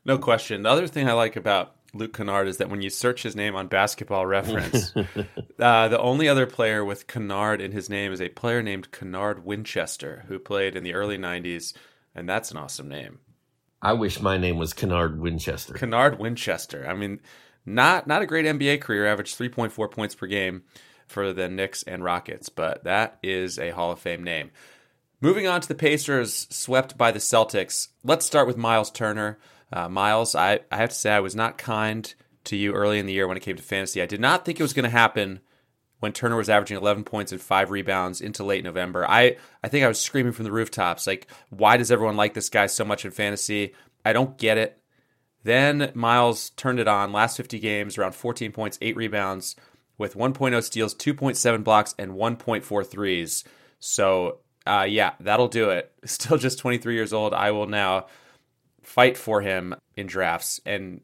No 0.04 0.18
question. 0.18 0.64
The 0.64 0.70
other 0.70 0.88
thing 0.88 1.08
I 1.08 1.14
like 1.14 1.36
about 1.36 1.76
Luke 1.94 2.18
Kennard 2.18 2.48
is 2.48 2.58
that 2.58 2.72
when 2.72 2.82
you 2.82 2.90
search 2.90 3.22
his 3.22 3.36
name 3.36 3.56
on 3.56 3.68
basketball 3.68 4.26
reference, 4.26 4.96
uh, 5.60 5.88
the 5.88 6.00
only 6.00 6.28
other 6.28 6.48
player 6.48 6.84
with 6.84 7.06
Kennard 7.06 7.62
in 7.62 7.72
his 7.72 7.88
name 7.88 8.12
is 8.12 8.20
a 8.20 8.30
player 8.30 8.64
named 8.64 8.92
Kennard 8.92 9.46
Winchester, 9.46 10.26
who 10.28 10.40
played 10.40 10.76
in 10.76 10.84
the 10.84 10.96
early 10.96 11.20
90s, 11.20 11.74
and 12.16 12.28
that's 12.28 12.50
an 12.50 12.58
awesome 12.58 12.90
name. 12.90 13.20
I 13.80 13.94
wish 13.94 14.20
my 14.20 14.38
name 14.40 14.58
was 14.58 14.74
Kennard 14.74 15.20
Winchester. 15.20 15.76
Kennard 15.76 16.18
Winchester. 16.18 16.84
I 16.88 16.96
mean, 16.96 17.20
not 17.64 18.08
not 18.08 18.24
a 18.24 18.26
great 18.26 18.46
NBA 18.46 18.82
career, 18.82 19.06
averaged 19.06 19.38
3.4 19.38 19.92
points 19.92 20.16
per 20.16 20.26
game 20.26 20.64
for 21.08 21.32
the 21.32 21.48
Knicks 21.48 21.84
and 21.84 22.04
Rockets, 22.04 22.50
but 22.50 22.86
that 22.86 23.20
is 23.22 23.60
a 23.60 23.70
Hall 23.70 23.92
of 23.92 24.00
Fame 24.00 24.24
name. 24.24 24.50
Moving 25.24 25.48
on 25.48 25.62
to 25.62 25.68
the 25.70 25.74
Pacers, 25.74 26.48
swept 26.50 26.98
by 26.98 27.10
the 27.12 27.20
Celtics. 27.20 27.88
Let's 28.04 28.26
start 28.26 28.46
with 28.46 28.58
Miles 28.58 28.92
Turner. 28.92 29.40
Uh, 29.72 29.88
Miles, 29.88 30.36
I, 30.36 30.60
I 30.70 30.76
have 30.76 30.90
to 30.90 30.96
say, 30.96 31.14
I 31.14 31.22
was 31.22 31.34
not 31.34 31.58
kind 31.58 32.14
to 32.44 32.58
you 32.58 32.74
early 32.74 33.00
in 33.00 33.06
the 33.06 33.14
year 33.14 33.26
when 33.26 33.38
it 33.38 33.40
came 33.40 33.56
to 33.56 33.64
fantasy. 33.64 34.02
I 34.02 34.06
did 34.06 34.20
not 34.20 34.44
think 34.44 34.60
it 34.60 34.64
was 34.64 34.74
going 34.74 34.84
to 34.84 34.90
happen 34.90 35.40
when 36.02 36.12
Turner 36.12 36.36
was 36.36 36.50
averaging 36.50 36.76
11 36.76 37.06
points 37.06 37.32
and 37.32 37.40
five 37.40 37.72
rebounds 37.72 38.20
into 38.20 38.44
late 38.44 38.66
November. 38.66 39.10
I, 39.10 39.38
I 39.64 39.70
think 39.70 39.86
I 39.86 39.88
was 39.88 39.98
screaming 39.98 40.34
from 40.34 40.44
the 40.44 40.52
rooftops, 40.52 41.08
like, 41.08 41.28
why 41.50 41.78
does 41.78 41.90
everyone 41.90 42.18
like 42.18 42.34
this 42.34 42.50
guy 42.50 42.66
so 42.66 42.84
much 42.84 43.06
in 43.06 43.12
fantasy? 43.12 43.76
I 44.04 44.12
don't 44.12 44.38
get 44.38 44.58
it. 44.58 44.78
Then 45.44 45.94
Miles 45.94 46.50
turned 46.50 46.82
it 46.82 46.90
on. 46.90 47.14
Last 47.14 47.38
50 47.38 47.60
games, 47.60 47.98
around 47.98 48.14
14 48.14 48.52
points, 48.52 48.78
8 48.82 48.98
rebounds, 48.98 49.56
with 49.98 50.16
1.0 50.16 50.62
steals, 50.64 50.94
2.7 50.94 51.64
blocks, 51.64 51.96
and 51.98 52.12
1.4 52.12 52.86
threes. 52.86 53.46
So 53.80 54.40
uh, 54.66 54.86
yeah, 54.88 55.14
that'll 55.20 55.48
do 55.48 55.70
it. 55.70 55.92
Still 56.06 56.38
just 56.38 56.60
23 56.60 56.96
years 56.96 57.14
old. 57.14 57.34
I 57.34 57.52
will 57.52 57.68
now 57.68 58.08
fight 58.82 59.18
for 59.18 59.42
him 59.42 59.76
in 59.96 60.08
drafts. 60.08 60.60
And, 60.66 61.02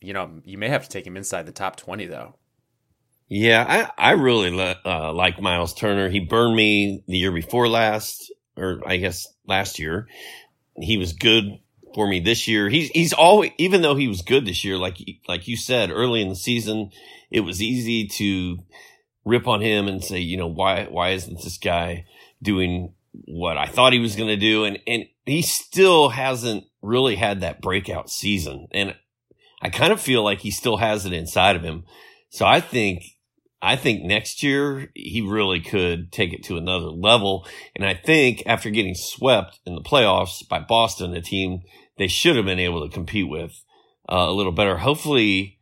you 0.00 0.12
know, 0.12 0.40
you 0.44 0.58
may 0.58 0.68
have 0.68 0.84
to 0.84 0.88
take 0.88 1.06
him 1.06 1.16
inside 1.16 1.46
the 1.46 1.52
top 1.52 1.76
20, 1.76 2.06
though. 2.06 2.34
Yeah, 3.28 3.90
I, 3.96 4.10
I 4.10 4.12
really 4.12 4.76
uh, 4.84 5.12
like 5.12 5.40
Miles 5.40 5.74
Turner. 5.74 6.08
He 6.08 6.20
burned 6.20 6.54
me 6.54 7.02
the 7.06 7.16
year 7.16 7.32
before 7.32 7.68
last, 7.68 8.32
or 8.56 8.82
I 8.86 8.98
guess 8.98 9.26
last 9.46 9.78
year. 9.78 10.08
He 10.76 10.98
was 10.98 11.14
good 11.14 11.58
for 11.94 12.06
me 12.06 12.20
this 12.20 12.46
year. 12.48 12.68
He's 12.68 12.90
he's 12.90 13.12
always 13.12 13.52
even 13.56 13.80
though 13.80 13.94
he 13.94 14.08
was 14.08 14.22
good 14.22 14.44
this 14.44 14.64
year, 14.64 14.76
like 14.76 14.98
like 15.26 15.48
you 15.48 15.56
said 15.56 15.90
early 15.90 16.20
in 16.20 16.28
the 16.28 16.36
season, 16.36 16.90
it 17.30 17.40
was 17.40 17.62
easy 17.62 18.08
to 18.08 18.58
rip 19.24 19.48
on 19.48 19.62
him 19.62 19.88
and 19.88 20.04
say, 20.04 20.18
you 20.18 20.36
know, 20.36 20.48
why 20.48 20.84
why 20.84 21.10
isn't 21.10 21.42
this 21.42 21.58
guy 21.58 22.04
doing 22.44 22.94
what 23.26 23.58
I 23.58 23.66
thought 23.66 23.92
he 23.92 23.98
was 23.98 24.16
going 24.16 24.28
to 24.28 24.36
do. 24.36 24.64
And, 24.64 24.78
and 24.86 25.04
he 25.24 25.42
still 25.42 26.10
hasn't 26.10 26.64
really 26.82 27.16
had 27.16 27.40
that 27.40 27.60
breakout 27.60 28.10
season. 28.10 28.68
And 28.72 28.94
I 29.62 29.70
kind 29.70 29.92
of 29.92 30.00
feel 30.00 30.22
like 30.22 30.40
he 30.40 30.50
still 30.50 30.76
has 30.76 31.06
it 31.06 31.12
inside 31.12 31.56
of 31.56 31.62
him. 31.62 31.84
So 32.28 32.44
I 32.44 32.60
think, 32.60 33.04
I 33.62 33.76
think 33.76 34.02
next 34.02 34.42
year 34.42 34.90
he 34.94 35.22
really 35.22 35.60
could 35.60 36.12
take 36.12 36.32
it 36.32 36.44
to 36.44 36.56
another 36.56 36.90
level. 36.90 37.46
And 37.74 37.86
I 37.86 37.94
think 37.94 38.42
after 38.46 38.70
getting 38.70 38.94
swept 38.94 39.60
in 39.64 39.74
the 39.74 39.80
playoffs 39.80 40.46
by 40.46 40.58
Boston, 40.58 41.14
a 41.14 41.22
team 41.22 41.62
they 41.96 42.08
should 42.08 42.36
have 42.36 42.44
been 42.44 42.58
able 42.58 42.86
to 42.86 42.92
compete 42.92 43.28
with 43.28 43.64
uh, 44.10 44.26
a 44.28 44.32
little 44.32 44.52
better, 44.52 44.78
hopefully 44.78 45.58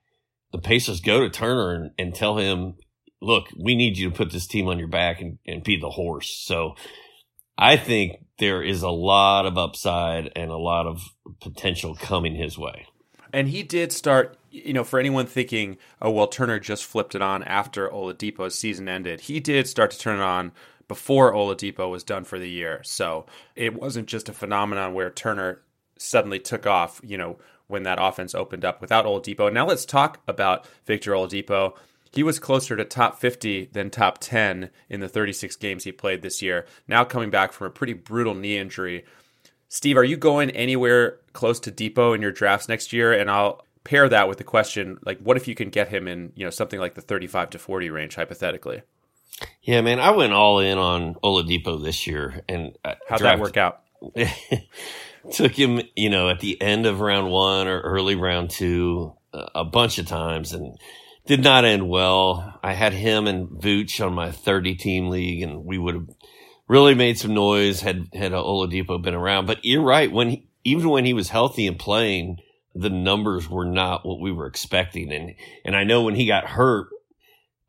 the 0.51 0.59
Pacers 0.59 1.01
go 1.01 1.21
to 1.21 1.31
Turner 1.31 1.75
and, 1.75 1.91
and, 1.99 2.15
tell 2.15 2.37
him, 2.37 2.75
look, 3.23 3.47
we 3.57 3.75
need 3.75 3.97
you 3.97 4.11
to 4.11 4.17
put 4.17 4.33
this 4.33 4.47
team 4.47 4.69
on 4.69 4.79
your 4.79 4.89
back 4.89 5.21
and, 5.21 5.39
and 5.47 5.63
be 5.63 5.79
the 5.79 5.91
horse. 5.91 6.43
So 6.45 6.75
I 7.57 7.77
think 7.77 8.25
there 8.39 8.63
is 8.63 8.83
a 8.83 8.91
lot 8.91 9.47
of 9.47 9.57
upside 9.57 10.33
and 10.35 10.51
a 10.51 10.57
lot 10.57 10.87
of 10.87 11.01
potential 11.41 11.95
coming 11.95 12.35
his 12.35 12.59
way. 12.59 12.87
And 13.33 13.49
he 13.49 13.63
did 13.63 13.93
start, 13.93 14.37
you 14.51 14.73
know, 14.73 14.85
for 14.85 14.99
anyone 14.99 15.27
thinking, 15.27 15.79
oh, 16.03 16.11
well, 16.11 16.27
Turner 16.27 16.59
just 16.59 16.85
flipped 16.85 17.15
it 17.15 17.23
on 17.23 17.43
after 17.45 17.89
Oladipo's 17.89 18.59
season 18.59 18.89
ended. 18.89 19.23
He 19.23 19.41
did 19.41 19.67
start 19.67 19.93
to 19.93 19.99
turn 19.99 20.19
it 20.19 20.23
on 20.23 20.53
before 20.89 21.33
Oladipo 21.33 21.91
was 21.91 22.05
done 22.05 22.25
for 22.25 22.39
the 22.39 22.51
year. 22.51 22.83
So 22.83 23.25
it 23.57 23.75
wasn't 23.75 24.09
just 24.09 24.29
a 24.29 24.35
phenomenon 24.35 24.93
where 24.93 25.11
Turner 25.11 25.63
suddenly 25.97 26.41
took 26.41 26.67
off, 26.67 27.01
you 27.05 27.17
know, 27.17 27.39
when 27.69 27.85
that 27.85 28.03
offense 28.03 28.35
opened 28.35 28.65
up 28.65 28.81
without 28.81 29.07
Oladipo. 29.07 29.51
Now 29.51 29.67
let's 29.67 29.87
talk 29.87 30.21
about 30.29 30.67
Victor 30.85 31.13
Oladipo. 31.13 31.75
He 32.13 32.23
was 32.23 32.39
closer 32.39 32.77
to 32.77 32.85
top 32.85 33.19
50 33.19 33.71
than 33.73 33.91
top 33.91 34.19
10 34.19 34.71
in 34.91 35.01
the 35.01 35.09
36 35.09 35.57
games 35.57 35.85
he 35.85 35.93
played 35.93 36.23
this 36.23 36.43
year. 36.43 36.67
Now 36.87 37.05
coming 37.05 37.31
back 37.31 37.53
from 37.53 37.67
a 37.69 37.71
pretty 37.71 37.95
brutal 37.95 38.35
knee 38.35 38.59
injury. 38.59 39.05
Steve, 39.69 39.97
are 39.97 40.05
you 40.05 40.19
going 40.19 40.51
anywhere 40.51 41.21
close 41.33 41.59
to 41.61 41.71
Depot 41.71 42.13
in 42.13 42.21
your 42.21 42.33
drafts 42.33 42.69
next 42.69 42.93
year? 42.93 43.13
And 43.13 43.31
I'll 43.31 43.65
pair 43.85 44.09
that 44.09 44.29
with 44.29 44.39
the 44.39 44.45
question 44.45 44.99
like 45.05 45.19
what 45.21 45.37
if 45.37 45.49
you 45.49 45.55
can 45.55 45.71
get 45.71 45.89
him 45.89 46.07
in, 46.07 46.33
you 46.37 46.45
know, 46.45 46.51
something 46.51 46.79
like 46.79 46.95
the 46.95 47.01
35 47.01 47.51
to 47.51 47.59
40 47.59 47.89
range 47.89 48.15
hypothetically? 48.15 48.83
Yeah, 49.63 49.81
man, 49.81 49.99
I 49.99 50.11
went 50.11 50.35
all 50.35 50.59
in 50.59 50.77
on 50.77 51.15
Oladipo 51.25 51.83
this 51.83 52.07
year 52.07 52.43
and 52.47 52.77
how'd 53.09 53.21
that 53.21 53.41
work 53.41 53.57
out? 53.57 53.81
took 55.33 55.53
him, 55.53 55.81
you 55.97 56.11
know, 56.11 56.29
at 56.29 56.41
the 56.41 56.61
end 56.61 56.85
of 56.85 57.01
round 57.01 57.31
one 57.31 57.69
or 57.69 57.81
early 57.81 58.17
round 58.17 58.51
two 58.51 59.15
uh, 59.33 59.47
a 59.55 59.65
bunch 59.65 59.99
of 59.99 60.07
times 60.07 60.53
and 60.53 60.77
did 61.27 61.43
not 61.43 61.65
end 61.65 61.89
well. 61.89 62.59
I 62.63 62.73
had 62.73 62.93
him 62.93 63.27
and 63.27 63.49
Vooch 63.49 64.05
on 64.05 64.15
my 64.15 64.31
30 64.31 64.75
team 64.75 65.09
league 65.09 65.43
and 65.43 65.65
we 65.65 65.79
would 65.79 65.95
have 65.95 66.09
really 66.69 66.95
made 66.95 67.19
some 67.19 67.35
noise 67.35 67.81
had, 67.81 68.09
had 68.13 68.33
Oladipo 68.33 69.01
been 69.03 69.15
around. 69.15 69.47
But 69.47 69.65
you're 69.65 69.83
right. 69.83 70.11
When 70.11 70.29
he, 70.29 70.49
even 70.65 70.89
when 70.89 71.05
he 71.05 71.13
was 71.13 71.29
healthy 71.29 71.67
and 71.67 71.79
playing, 71.79 72.39
the 72.75 72.91
numbers 72.91 73.49
were 73.49 73.65
not 73.65 74.07
what 74.07 74.21
we 74.21 74.33
were 74.33 74.47
expecting. 74.47 75.13
And, 75.13 75.35
and 75.65 75.77
I 75.77 75.85
know 75.85 76.03
when 76.03 76.15
he 76.15 76.27
got 76.27 76.47
hurt, 76.47 76.89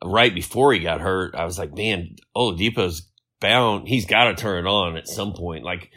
right 0.03 0.33
before 0.33 0.73
he 0.73 0.79
got 0.79 1.01
hurt, 1.01 1.35
I 1.35 1.45
was 1.45 1.57
like, 1.57 1.75
man, 1.75 2.15
Oladipo's 2.35 3.07
bound. 3.39 3.87
He's 3.87 4.05
got 4.05 4.25
to 4.25 4.35
turn 4.35 4.65
it 4.65 4.69
on 4.69 4.97
at 4.97 5.07
some 5.07 5.33
point. 5.33 5.63
Like 5.63 5.91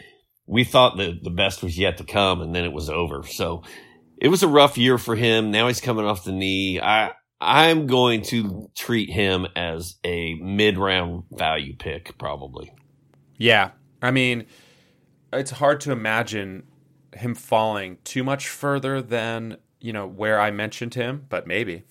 we 0.46 0.64
thought 0.64 0.96
that 0.98 1.22
the 1.22 1.30
best 1.30 1.62
was 1.62 1.78
yet 1.78 1.98
to 1.98 2.04
come 2.04 2.40
and 2.40 2.54
then 2.54 2.64
it 2.64 2.72
was 2.72 2.90
over. 2.90 3.22
So 3.24 3.62
it 4.18 4.28
was 4.28 4.42
a 4.42 4.48
rough 4.48 4.78
year 4.78 4.98
for 4.98 5.14
him. 5.14 5.50
Now 5.50 5.68
he's 5.68 5.80
coming 5.80 6.04
off 6.04 6.24
the 6.24 6.32
knee. 6.32 6.80
I, 6.80 7.12
I'm 7.40 7.86
going 7.86 8.22
to 8.24 8.70
treat 8.74 9.10
him 9.10 9.46
as 9.54 9.96
a 10.04 10.34
mid 10.34 10.78
round 10.78 11.24
value 11.30 11.76
pick, 11.76 12.16
probably. 12.18 12.72
Yeah. 13.36 13.70
I 14.00 14.10
mean, 14.10 14.46
it's 15.32 15.50
hard 15.50 15.80
to 15.82 15.92
imagine 15.92 16.64
him 17.14 17.34
falling 17.34 17.98
too 18.04 18.24
much 18.24 18.48
further 18.48 19.02
than, 19.02 19.58
you 19.80 19.92
know, 19.92 20.06
where 20.06 20.40
I 20.40 20.50
mentioned 20.50 20.94
him, 20.94 21.26
but 21.28 21.46
maybe. 21.46 21.84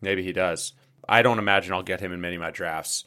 Maybe 0.00 0.22
he 0.22 0.32
does. 0.32 0.74
I 1.08 1.22
don't 1.22 1.38
imagine 1.38 1.72
I'll 1.72 1.82
get 1.82 2.00
him 2.00 2.12
in 2.12 2.20
many 2.20 2.36
of 2.36 2.42
my 2.42 2.50
drafts. 2.50 3.04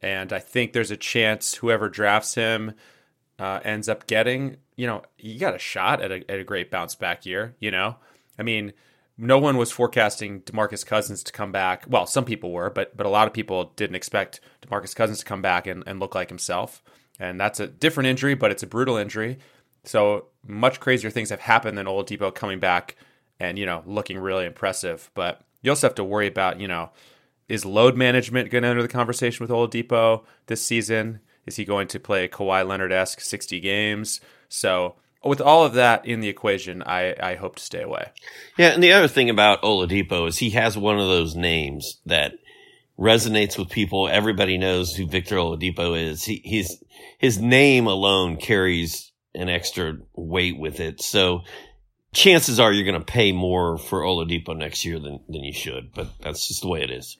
And 0.00 0.32
I 0.32 0.38
think 0.38 0.72
there's 0.72 0.90
a 0.90 0.96
chance 0.96 1.54
whoever 1.54 1.88
drafts 1.88 2.34
him 2.34 2.74
uh, 3.38 3.60
ends 3.64 3.88
up 3.88 4.06
getting, 4.06 4.56
you 4.76 4.86
know, 4.86 5.02
you 5.18 5.38
got 5.38 5.54
a 5.54 5.58
shot 5.58 6.00
at 6.00 6.10
a, 6.10 6.30
at 6.30 6.38
a 6.38 6.44
great 6.44 6.70
bounce 6.70 6.94
back 6.94 7.26
year, 7.26 7.54
you 7.60 7.70
know? 7.70 7.96
I 8.38 8.42
mean, 8.42 8.72
no 9.18 9.38
one 9.38 9.56
was 9.56 9.72
forecasting 9.72 10.42
DeMarcus 10.42 10.84
Cousins 10.84 11.22
to 11.24 11.32
come 11.32 11.52
back. 11.52 11.84
Well, 11.88 12.06
some 12.06 12.24
people 12.24 12.52
were, 12.52 12.70
but 12.70 12.96
but 12.96 13.06
a 13.06 13.10
lot 13.10 13.26
of 13.26 13.32
people 13.32 13.72
didn't 13.76 13.96
expect 13.96 14.40
DeMarcus 14.62 14.94
Cousins 14.94 15.20
to 15.20 15.24
come 15.24 15.42
back 15.42 15.66
and, 15.66 15.82
and 15.86 16.00
look 16.00 16.14
like 16.14 16.28
himself. 16.28 16.82
And 17.18 17.40
that's 17.40 17.60
a 17.60 17.66
different 17.66 18.08
injury, 18.08 18.34
but 18.34 18.50
it's 18.50 18.62
a 18.62 18.66
brutal 18.66 18.96
injury. 18.96 19.38
So 19.84 20.26
much 20.46 20.80
crazier 20.80 21.10
things 21.10 21.30
have 21.30 21.40
happened 21.40 21.78
than 21.78 21.86
Oladipo 21.86 22.34
coming 22.34 22.58
back 22.58 22.96
and, 23.40 23.58
you 23.58 23.64
know, 23.64 23.82
looking 23.86 24.18
really 24.18 24.44
impressive. 24.44 25.10
But 25.14 25.40
you 25.62 25.70
also 25.70 25.86
have 25.86 25.94
to 25.94 26.04
worry 26.04 26.26
about, 26.26 26.60
you 26.60 26.68
know, 26.68 26.90
is 27.48 27.64
load 27.64 27.96
management 27.96 28.50
going 28.50 28.62
to 28.62 28.68
enter 28.68 28.82
the 28.82 28.88
conversation 28.88 29.44
with 29.44 29.50
Oladipo 29.50 30.24
this 30.46 30.62
season? 30.62 31.20
Is 31.46 31.56
he 31.56 31.64
going 31.64 31.88
to 31.88 32.00
play 32.00 32.28
Kawhi 32.28 32.66
Leonard 32.66 32.92
esque 32.92 33.20
60 33.20 33.60
games? 33.60 34.20
So, 34.48 34.96
with 35.28 35.40
all 35.40 35.64
of 35.64 35.74
that 35.74 36.06
in 36.06 36.20
the 36.20 36.28
equation, 36.28 36.82
I, 36.82 37.14
I 37.20 37.34
hope 37.34 37.56
to 37.56 37.62
stay 37.62 37.82
away. 37.82 38.10
Yeah, 38.56 38.68
and 38.68 38.82
the 38.82 38.92
other 38.92 39.08
thing 39.08 39.30
about 39.30 39.62
Oladipo 39.62 40.28
is 40.28 40.38
he 40.38 40.50
has 40.50 40.76
one 40.76 40.98
of 40.98 41.08
those 41.08 41.34
names 41.34 42.00
that 42.06 42.34
resonates 42.98 43.58
with 43.58 43.68
people. 43.68 44.08
Everybody 44.08 44.58
knows 44.58 44.94
who 44.94 45.06
Victor 45.06 45.36
Oladipo 45.36 46.00
is. 46.00 46.24
He, 46.24 46.40
he's, 46.44 46.82
his 47.18 47.38
name 47.38 47.86
alone 47.86 48.36
carries 48.38 49.12
an 49.34 49.48
extra 49.48 49.98
weight 50.14 50.58
with 50.58 50.80
it. 50.80 51.02
So 51.02 51.42
chances 52.12 52.58
are 52.58 52.72
you're 52.72 52.90
going 52.90 52.98
to 52.98 53.12
pay 53.12 53.32
more 53.32 53.76
for 53.76 54.00
Oladipo 54.00 54.56
next 54.56 54.84
year 54.84 54.98
than, 54.98 55.20
than 55.28 55.44
you 55.44 55.52
should, 55.52 55.92
but 55.92 56.08
that's 56.20 56.48
just 56.48 56.62
the 56.62 56.68
way 56.68 56.82
it 56.82 56.90
is. 56.90 57.18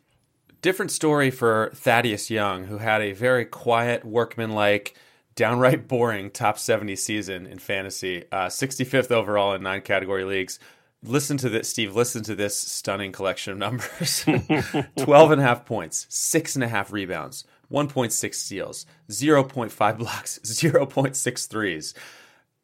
Different 0.63 0.91
story 0.91 1.31
for 1.31 1.71
Thaddeus 1.75 2.31
Young, 2.31 2.65
who 2.65 2.79
had 2.79 3.03
a 3.03 3.13
very 3.13 3.45
quiet, 3.45 4.05
workmanlike, 4.05 4.97
downright 5.37 5.87
boring 5.87 6.31
top 6.31 6.59
70 6.59 6.97
season 6.97 7.47
in 7.47 7.59
fantasy, 7.59 8.25
uh, 8.33 8.47
65th 8.47 9.13
overall 9.13 9.55
in 9.55 9.63
nine 9.63 9.83
category 9.83 10.25
leagues. 10.25 10.59
Listen 11.03 11.37
to 11.37 11.49
this, 11.49 11.69
Steve. 11.69 11.95
Listen 11.95 12.23
to 12.25 12.35
this 12.35 12.57
stunning 12.57 13.13
collection 13.13 13.53
of 13.53 13.59
numbers 13.59 14.25
12 14.97 15.31
and 15.31 15.41
a 15.41 15.45
half 15.45 15.65
points, 15.65 16.07
six 16.09 16.57
and 16.57 16.65
a 16.65 16.69
half 16.69 16.91
rebounds, 16.91 17.45
1.6 17.71 18.35
steals, 18.35 18.87
0.5 19.09 19.99
blocks, 19.99 20.41
0.6 20.45 21.49
threes. 21.49 21.95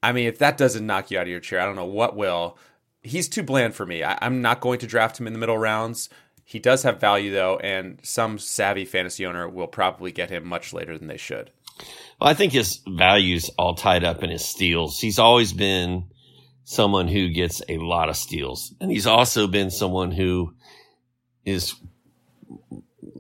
I 0.03 0.13
mean, 0.13 0.27
if 0.27 0.39
that 0.39 0.57
doesn't 0.57 0.87
knock 0.87 1.11
you 1.11 1.19
out 1.19 1.25
of 1.25 1.29
your 1.29 1.41
chair, 1.41 1.61
I 1.61 1.67
don't 1.67 1.77
know 1.77 1.85
what 1.85 2.17
will. 2.17 2.59
He's 3.03 3.29
too 3.29 3.43
bland 3.43 3.75
for 3.75 3.87
me. 3.87 4.03
I, 4.03 4.19
am 4.25 4.43
not 4.43 4.61
going 4.61 4.79
to 4.81 4.87
draft 4.87 5.21
him 5.21 5.27
in 5.27 5.33
the 5.33 5.39
middle 5.39 5.59
rounds. 5.59 6.09
He 6.45 6.59
does 6.59 6.83
have 6.83 7.01
value 7.01 7.33
though, 7.33 7.59
and 7.59 8.01
some 8.03 8.39
savvy 8.39 8.85
fantasy 8.85 9.25
owner 9.27 9.49
will 9.49 9.69
probably 9.69 10.11
get 10.11 10.31
him 10.31 10.47
much 10.47 10.73
later 10.73 10.99
than 10.99 11.09
they 11.09 11.17
should. 11.17 11.51
Well, 12.21 12.31
I 12.31 12.35
think 12.35 12.53
his 12.53 12.81
value's 12.87 13.51
all 13.59 13.75
tied 13.75 14.05
up 14.05 14.23
in 14.23 14.31
his 14.31 14.45
steals. 14.45 15.01
He's 15.01 15.19
always 15.19 15.53
been 15.53 16.05
someone 16.65 17.09
who 17.09 17.29
gets 17.31 17.63
a 17.69 17.79
lot 17.79 18.09
of 18.09 18.17
steals, 18.17 18.75
and 18.81 18.91
he's 18.91 19.07
also 19.07 19.47
been 19.47 19.71
someone 19.71 20.13
who 20.13 20.55
is, 21.45 21.75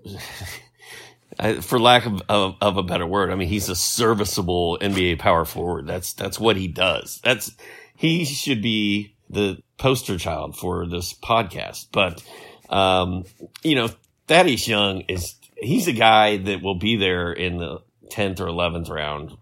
for 1.61 1.80
lack 1.80 2.06
of, 2.06 2.23
of, 2.28 2.56
of 2.61 2.76
a 2.76 2.82
better 2.82 3.06
word, 3.06 3.30
I 3.30 3.35
mean, 3.35 3.49
he's 3.49 3.68
a 3.68 3.75
serviceable 3.75 4.78
NBA 4.80 5.18
power 5.18 5.44
forward. 5.44 5.87
That's 5.87 6.12
that's 6.12 6.38
what 6.38 6.56
he 6.56 6.68
does. 6.68 7.21
That's 7.25 7.50
he 7.97 8.25
should 8.25 8.62
be 8.62 9.16
the 9.28 9.62
poster 9.78 10.18
child 10.18 10.56
for 10.56 10.87
this 10.87 11.12
podcast, 11.12 11.88
but 11.90 12.23
um, 12.68 13.25
you 13.62 13.75
know, 13.75 13.90
Thaddeus 14.28 14.68
Young 14.68 15.00
is 15.02 15.35
he's 15.56 15.88
a 15.88 15.92
guy 15.92 16.37
that 16.37 16.62
will 16.62 16.78
be 16.78 16.97
there 16.97 17.32
in 17.32 17.59
the 17.59 17.80
tenth 18.12 18.40
or 18.40 18.47
eleventh 18.47 18.88
round, 18.88 19.37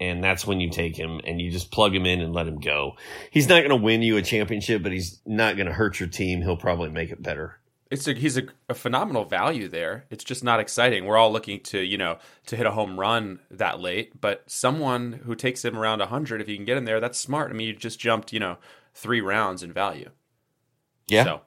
and 0.00 0.22
that's 0.22 0.46
when 0.46 0.60
you 0.60 0.70
take 0.70 0.96
him 0.96 1.20
and 1.24 1.40
you 1.40 1.50
just 1.50 1.70
plug 1.70 1.94
him 1.94 2.04
in 2.04 2.20
and 2.20 2.34
let 2.34 2.46
him 2.46 2.58
go. 2.58 2.96
He's 3.30 3.48
not 3.48 3.60
going 3.60 3.70
to 3.70 3.76
win 3.76 4.02
you 4.02 4.16
a 4.16 4.22
championship, 4.22 4.82
but 4.82 4.92
he's 4.92 5.20
not 5.24 5.56
going 5.56 5.68
to 5.68 5.72
hurt 5.72 6.00
your 6.00 6.08
team. 6.08 6.42
He'll 6.42 6.56
probably 6.56 6.90
make 6.90 7.10
it 7.10 7.22
better. 7.22 7.58
It's 7.88 8.08
a, 8.08 8.14
he's 8.14 8.36
a, 8.36 8.42
a, 8.68 8.74
phenomenal 8.74 9.24
value 9.24 9.68
there. 9.68 10.06
It's 10.10 10.24
just 10.24 10.42
not 10.42 10.58
exciting. 10.58 11.04
We're 11.04 11.16
all 11.16 11.30
looking 11.30 11.60
to 11.64 11.78
you 11.78 11.96
know 11.96 12.18
to 12.46 12.56
hit 12.56 12.66
a 12.66 12.72
home 12.72 12.98
run 12.98 13.38
that 13.50 13.80
late, 13.80 14.20
but 14.20 14.42
someone 14.48 15.20
who 15.24 15.36
takes 15.36 15.64
him 15.64 15.78
around 15.78 16.00
hundred, 16.00 16.40
if 16.40 16.48
you 16.48 16.56
can 16.56 16.64
get 16.64 16.76
in 16.76 16.84
there, 16.84 16.98
that's 16.98 17.18
smart. 17.18 17.50
I 17.50 17.54
mean, 17.54 17.68
you 17.68 17.74
just 17.74 18.00
jumped 18.00 18.32
you 18.32 18.40
know 18.40 18.58
three 18.92 19.20
rounds 19.20 19.62
in 19.62 19.72
value. 19.72 20.10
Yeah. 21.06 21.24
So 21.24 21.40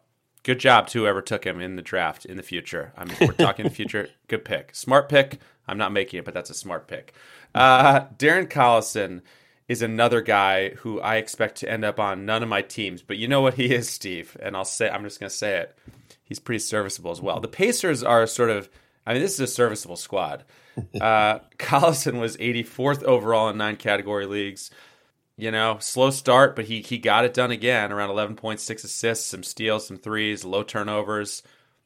good 0.44 0.60
job 0.60 0.88
to 0.88 1.00
whoever 1.00 1.22
took 1.22 1.46
him 1.46 1.60
in 1.60 1.76
the 1.76 1.82
draft 1.82 2.26
in 2.26 2.38
the 2.38 2.44
future. 2.44 2.94
I 2.96 3.04
mean, 3.04 3.18
we're 3.20 3.34
talking 3.34 3.66
the 3.66 3.70
future. 3.82 4.08
Good 4.30 4.46
pick, 4.46 4.74
smart 4.74 5.10
pick. 5.10 5.40
I'm 5.70 5.78
not 5.78 5.92
making 5.92 6.20
it, 6.20 6.26
but 6.26 6.34
that's 6.34 6.50
a 6.50 6.56
smart 6.56 6.88
pick. 6.88 7.14
Uh, 7.56 8.02
Darren 8.18 8.48
Collison 8.48 9.22
is 9.68 9.82
another 9.82 10.22
guy 10.22 10.70
who 10.70 11.00
I 11.00 11.18
expect 11.18 11.58
to 11.58 11.72
end 11.72 11.86
up 11.86 12.00
on 12.00 12.26
none 12.26 12.44
of 12.44 12.50
my 12.50 12.62
teams. 12.62 13.02
But 13.02 13.18
you 13.18 13.28
know 13.28 13.42
what 13.42 13.54
he 13.54 13.74
is, 13.74 13.90
Steve, 13.90 14.36
and 14.42 14.56
I'll 14.56 14.66
say 14.66 14.90
I'm 14.90 15.04
just 15.04 15.20
going 15.20 15.30
to 15.30 15.36
say 15.36 15.58
it. 15.58 15.78
He's 16.24 16.40
pretty 16.40 16.60
serviceable 16.60 17.12
as 17.12 17.22
well. 17.22 17.40
The 17.40 17.48
Pacers 17.48 18.04
are 18.04 18.26
sort 18.28 18.50
of 18.50 18.70
I 19.10 19.14
mean, 19.14 19.24
this 19.24 19.34
is 19.34 19.40
a 19.40 19.48
serviceable 19.48 19.98
squad. 19.98 20.46
Uh, 21.02 21.40
Collison 21.58 22.22
was 22.22 22.38
84th 22.38 23.04
overall 23.04 23.50
in 23.50 23.58
nine 23.58 23.76
category 23.76 24.26
leagues. 24.26 24.72
You 25.36 25.52
know, 25.52 25.76
slow 25.82 26.10
start, 26.10 26.56
but 26.56 26.64
he 26.64 26.82
he 26.82 27.00
got 27.00 27.26
it 27.26 27.34
done 27.34 27.52
again. 27.52 27.92
Around 27.92 28.12
11 28.12 28.38
points, 28.38 28.64
six 28.64 28.86
assists, 28.86 29.26
some 29.26 29.44
steals, 29.44 29.86
some 29.86 29.98
threes, 29.98 30.46
low 30.46 30.64
turnovers. 30.64 31.44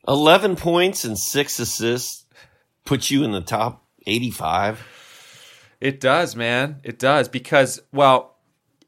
11 0.08 0.58
points 0.58 1.06
and 1.06 1.18
six 1.18 1.58
assists 1.58 2.23
puts 2.86 3.12
you 3.12 3.24
in 3.24 3.32
the 3.32 3.42
top 3.42 3.86
85. 4.06 4.86
It 5.80 6.00
does, 6.00 6.36
man. 6.36 6.80
It 6.84 6.98
does 6.98 7.28
because 7.28 7.82
well, 7.92 8.38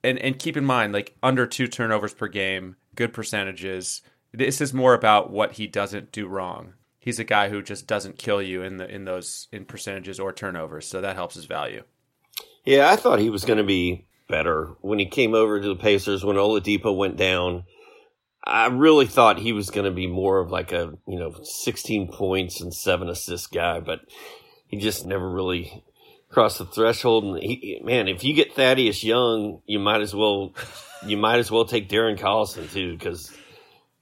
and 0.03 0.17
and 0.19 0.39
keep 0.39 0.55
in 0.55 0.65
mind 0.65 0.93
like 0.93 1.15
under 1.21 1.45
two 1.45 1.67
turnovers 1.67 2.13
per 2.13 2.27
game, 2.27 2.77
good 2.95 3.13
percentages. 3.13 4.01
This 4.31 4.61
is 4.61 4.73
more 4.73 4.93
about 4.93 5.31
what 5.31 5.53
he 5.53 5.67
doesn't 5.67 6.11
do 6.11 6.27
wrong. 6.27 6.73
He's 6.99 7.19
a 7.19 7.23
guy 7.23 7.49
who 7.49 7.61
just 7.61 7.85
doesn't 7.85 8.17
kill 8.17 8.41
you 8.41 8.63
in 8.63 8.77
the 8.77 8.89
in 8.89 9.05
those 9.05 9.47
in 9.51 9.65
percentages 9.65 10.19
or 10.19 10.31
turnovers, 10.31 10.87
so 10.87 11.01
that 11.01 11.15
helps 11.15 11.35
his 11.35 11.45
value. 11.45 11.83
Yeah, 12.63 12.89
I 12.89 12.95
thought 12.95 13.19
he 13.19 13.29
was 13.29 13.45
going 13.45 13.57
to 13.57 13.63
be 13.63 14.07
better 14.27 14.75
when 14.81 14.97
he 14.97 15.05
came 15.05 15.35
over 15.35 15.59
to 15.61 15.67
the 15.67 15.75
Pacers 15.75 16.25
when 16.25 16.35
Oladipo 16.35 16.95
went 16.95 17.17
down. 17.17 17.65
I 18.45 18.67
really 18.67 19.07
thought 19.07 19.39
he 19.39 19.53
was 19.53 19.69
going 19.69 19.85
to 19.85 19.91
be 19.91 20.07
more 20.07 20.39
of 20.39 20.51
like 20.51 20.71
a 20.71 20.93
you 21.07 21.19
know 21.19 21.33
16 21.41 22.11
points 22.11 22.61
and 22.61 22.73
seven 22.73 23.09
assists 23.09 23.47
guy, 23.47 23.79
but 23.79 24.01
he 24.67 24.77
just 24.77 25.05
never 25.05 25.29
really 25.29 25.83
crossed 26.29 26.59
the 26.59 26.65
threshold. 26.65 27.23
And 27.23 27.37
he, 27.43 27.81
man, 27.83 28.07
if 28.07 28.23
you 28.23 28.33
get 28.33 28.53
Thaddeus 28.53 29.03
Young, 29.03 29.61
you 29.65 29.79
might 29.79 30.01
as 30.01 30.13
well 30.13 30.53
you 31.05 31.17
might 31.17 31.39
as 31.39 31.49
well 31.49 31.65
take 31.65 31.89
Darren 31.89 32.19
Collison 32.19 32.71
too 32.71 32.97
because 32.97 33.35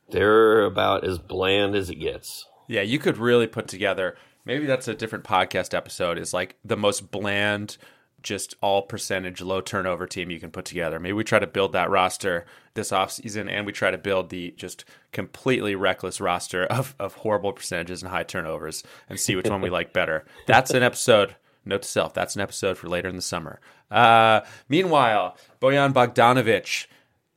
they're 0.09 0.63
about 0.63 1.05
as 1.05 1.19
bland 1.19 1.75
as 1.75 1.89
it 1.89 1.95
gets. 1.95 2.45
Yeah, 2.67 2.81
you 2.81 2.99
could 2.99 3.17
really 3.17 3.47
put 3.47 3.67
together. 3.67 4.15
Maybe 4.45 4.65
that's 4.65 4.87
a 4.89 4.93
different 4.93 5.23
podcast 5.23 5.73
episode. 5.73 6.17
Is 6.17 6.33
like 6.33 6.57
the 6.65 6.77
most 6.77 7.11
bland 7.11 7.77
just 8.23 8.55
all 8.61 8.81
percentage 8.81 9.41
low 9.41 9.61
turnover 9.61 10.07
team 10.07 10.31
you 10.31 10.39
can 10.39 10.49
put 10.49 10.65
together. 10.65 10.99
Maybe 10.99 11.13
we 11.13 11.23
try 11.23 11.39
to 11.39 11.47
build 11.47 11.73
that 11.73 11.89
roster 11.89 12.45
this 12.73 12.91
offseason 12.91 13.49
and 13.49 13.65
we 13.65 13.71
try 13.71 13.91
to 13.91 13.97
build 13.97 14.29
the 14.29 14.51
just 14.57 14.85
completely 15.11 15.75
reckless 15.75 16.19
roster 16.19 16.65
of, 16.65 16.95
of 16.99 17.15
horrible 17.15 17.53
percentages 17.53 18.01
and 18.01 18.11
high 18.11 18.23
turnovers 18.23 18.83
and 19.09 19.19
see 19.19 19.35
which 19.35 19.49
one 19.49 19.61
we 19.61 19.69
like 19.69 19.93
better. 19.93 20.25
That's 20.47 20.71
an 20.71 20.83
episode. 20.83 21.35
Note 21.65 21.83
to 21.83 21.87
self, 21.87 22.13
that's 22.13 22.35
an 22.35 22.41
episode 22.41 22.77
for 22.77 22.89
later 22.89 23.07
in 23.07 23.15
the 23.15 23.21
summer. 23.21 23.61
Uh, 23.89 24.41
meanwhile, 24.67 25.37
Bojan 25.61 25.93
Bogdanovic 25.93 26.87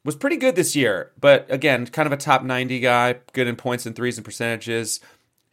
was 0.05 0.17
pretty 0.17 0.37
good 0.37 0.57
this 0.57 0.75
year, 0.75 1.13
but 1.21 1.47
again, 1.49 1.87
kind 1.87 2.07
of 2.07 2.13
a 2.13 2.17
top 2.17 2.43
90 2.43 2.81
guy, 2.81 3.17
good 3.33 3.47
in 3.47 3.55
points 3.55 3.87
and 3.87 3.95
threes 3.95 4.19
and 4.19 4.25
percentages 4.25 4.99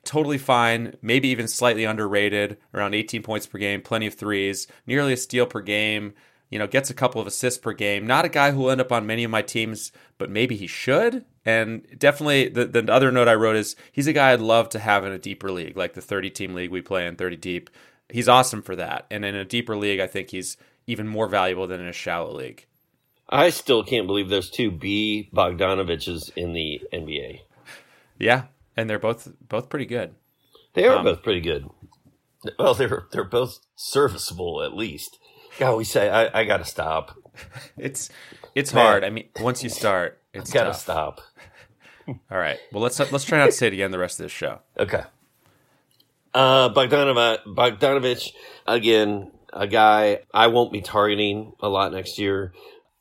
totally 0.03 0.37
fine, 0.37 0.95
maybe 1.01 1.29
even 1.29 1.47
slightly 1.47 1.85
underrated, 1.85 2.57
around 2.73 2.93
18 2.93 3.23
points 3.23 3.47
per 3.47 3.57
game, 3.57 3.81
plenty 3.81 4.07
of 4.07 4.13
threes, 4.15 4.67
nearly 4.85 5.13
a 5.13 5.17
steal 5.17 5.45
per 5.45 5.61
game, 5.61 6.13
you 6.49 6.59
know, 6.59 6.67
gets 6.67 6.89
a 6.89 6.93
couple 6.93 7.19
of 7.19 7.27
assists 7.27 7.59
per 7.59 7.73
game. 7.73 8.05
Not 8.05 8.25
a 8.25 8.29
guy 8.29 8.51
who 8.51 8.59
will 8.59 8.71
end 8.71 8.81
up 8.81 8.91
on 8.91 9.07
many 9.07 9.23
of 9.23 9.31
my 9.31 9.41
teams, 9.41 9.91
but 10.17 10.29
maybe 10.29 10.55
he 10.55 10.67
should. 10.67 11.25
And 11.45 11.85
definitely 11.97 12.49
the, 12.49 12.65
the 12.65 12.93
other 12.93 13.11
note 13.11 13.27
I 13.27 13.35
wrote 13.35 13.55
is 13.55 13.75
he's 13.91 14.07
a 14.07 14.13
guy 14.13 14.31
I'd 14.31 14.39
love 14.39 14.69
to 14.69 14.79
have 14.79 15.03
in 15.05 15.11
a 15.11 15.17
deeper 15.17 15.51
league, 15.51 15.75
like 15.75 15.93
the 15.93 16.01
30 16.01 16.29
team 16.29 16.53
league 16.53 16.69
we 16.69 16.81
play 16.81 17.07
in 17.07 17.15
30 17.15 17.37
deep. 17.37 17.69
He's 18.09 18.29
awesome 18.29 18.61
for 18.61 18.75
that. 18.75 19.07
And 19.09 19.25
in 19.25 19.35
a 19.35 19.45
deeper 19.45 19.75
league, 19.75 19.99
I 19.99 20.07
think 20.07 20.29
he's 20.29 20.57
even 20.85 21.07
more 21.07 21.27
valuable 21.27 21.65
than 21.65 21.81
in 21.81 21.87
a 21.87 21.93
shallow 21.93 22.33
league. 22.33 22.65
I 23.29 23.49
still 23.49 23.83
can't 23.83 24.05
believe 24.05 24.29
there's 24.29 24.49
two 24.49 24.69
B 24.69 25.29
Bogdanoviches 25.33 26.31
in 26.35 26.53
the 26.53 26.81
NBA. 26.93 27.41
Yeah, 28.19 28.43
and 28.75 28.89
they're 28.89 28.99
both 28.99 29.31
both 29.47 29.69
pretty 29.69 29.85
good. 29.85 30.15
They 30.73 30.85
are 30.85 30.97
um, 30.97 31.05
both 31.05 31.23
pretty 31.23 31.41
good. 31.41 31.69
Well, 32.57 32.73
they're 32.73 33.05
they're 33.11 33.23
both 33.23 33.59
serviceable 33.75 34.63
at 34.63 34.75
least. 34.75 35.19
God, 35.59 35.77
we 35.77 35.83
say 35.83 36.09
I, 36.09 36.41
I 36.41 36.43
got 36.45 36.57
to 36.57 36.65
stop. 36.65 37.17
It's 37.77 38.11
it's 38.53 38.69
hard. 38.69 39.03
I 39.03 39.09
mean, 39.09 39.27
once 39.39 39.63
you 39.63 39.69
start, 39.69 40.21
it's 40.35 40.53
got 40.53 40.65
to 40.65 40.73
stop. 40.75 41.19
All 42.07 42.37
right. 42.37 42.59
Well, 42.71 42.83
let's 42.83 42.99
let's 42.99 43.23
try 43.23 43.39
not 43.39 43.47
to 43.47 43.51
say 43.51 43.67
it 43.67 43.73
again 43.73 43.89
the 43.89 43.97
rest 43.97 44.19
of 44.19 44.25
this 44.25 44.31
show. 44.31 44.59
Okay. 44.77 45.01
Uh, 46.31 46.69
Bogdanov, 46.69 47.39
Bogdanovic 47.47 48.33
again, 48.67 49.31
a 49.51 49.65
guy 49.65 50.19
I 50.31 50.47
won't 50.47 50.71
be 50.71 50.81
targeting 50.81 51.53
a 51.59 51.69
lot 51.69 51.91
next 51.91 52.19
year. 52.19 52.53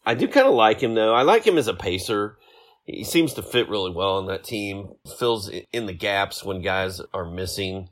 I 0.07 0.15
do 0.15 0.27
kind 0.29 0.47
of 0.47 0.55
like 0.55 0.83
him 0.83 0.95
though. 0.95 1.15
I 1.15 1.23
like 1.23 1.47
him 1.47 1.59
as 1.59 1.69
a 1.69 1.75
pacer 1.75 2.39
he 2.85 3.05
seems 3.05 3.35
to 3.35 3.43
fit 3.43 3.69
really 3.69 3.93
well 3.93 4.19
in 4.19 4.27
that 4.27 4.45
team. 4.45 4.95
Fills 5.19 5.49
in 5.49 5.87
the 5.87 5.93
gaps 5.93 6.45
when 6.45 6.63
guys 6.63 7.01
are 7.15 7.31
missing 7.31 7.89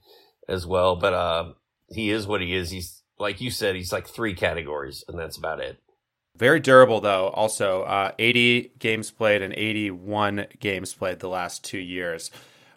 as 0.48 0.66
well. 0.66 0.96
But 0.96 1.14
uh, 1.14 1.52
he 1.88 2.10
is 2.10 2.26
what 2.26 2.40
he 2.40 2.54
is. 2.54 2.70
He's 2.70 3.02
like 3.18 3.40
you 3.40 3.50
said. 3.50 3.76
He's 3.76 3.92
like 3.92 4.08
three 4.08 4.34
categories, 4.34 5.04
and 5.08 5.18
that's 5.18 5.38
about 5.38 5.60
it. 5.60 5.78
Very 6.36 6.60
durable 6.60 7.00
though. 7.00 7.28
Also, 7.28 7.82
uh, 7.82 8.12
80 8.18 8.72
games 8.78 9.10
played 9.10 9.42
and 9.42 9.52
81 9.54 10.46
games 10.58 10.94
played 10.94 11.20
the 11.20 11.28
last 11.28 11.64
two 11.64 11.78
years. 11.78 12.30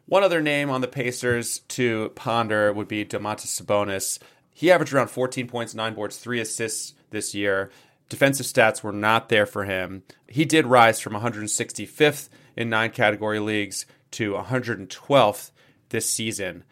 One 0.06 0.24
other 0.24 0.42
name 0.42 0.70
on 0.70 0.82
the 0.82 0.88
Pacers 0.88 1.60
to 1.70 2.10
ponder 2.10 2.74
would 2.74 2.90
be 2.90 3.06
Domantas 3.06 3.62
Sabonis. 3.62 4.20
He 4.52 4.70
averaged 4.70 4.94
around 4.94 5.08
14 5.08 5.48
points, 5.48 5.74
nine 5.74 5.94
boards, 5.94 6.18
three 6.18 6.42
assists 6.42 6.94
this 7.10 7.34
year 7.34 7.72
defensive 8.14 8.46
stats 8.46 8.84
were 8.84 8.92
not 8.92 9.30
there 9.30 9.48
for 9.48 9.64
him. 9.64 10.04
He 10.28 10.46
did 10.46 10.68
rise 10.68 11.00
from 11.00 11.14
165th 11.14 12.30
in 12.56 12.70
nine 12.70 12.92
category 12.92 13.40
leagues 13.40 13.88
to 14.12 14.34
112th 14.34 15.50
this 15.90 16.08
season. 16.08 16.64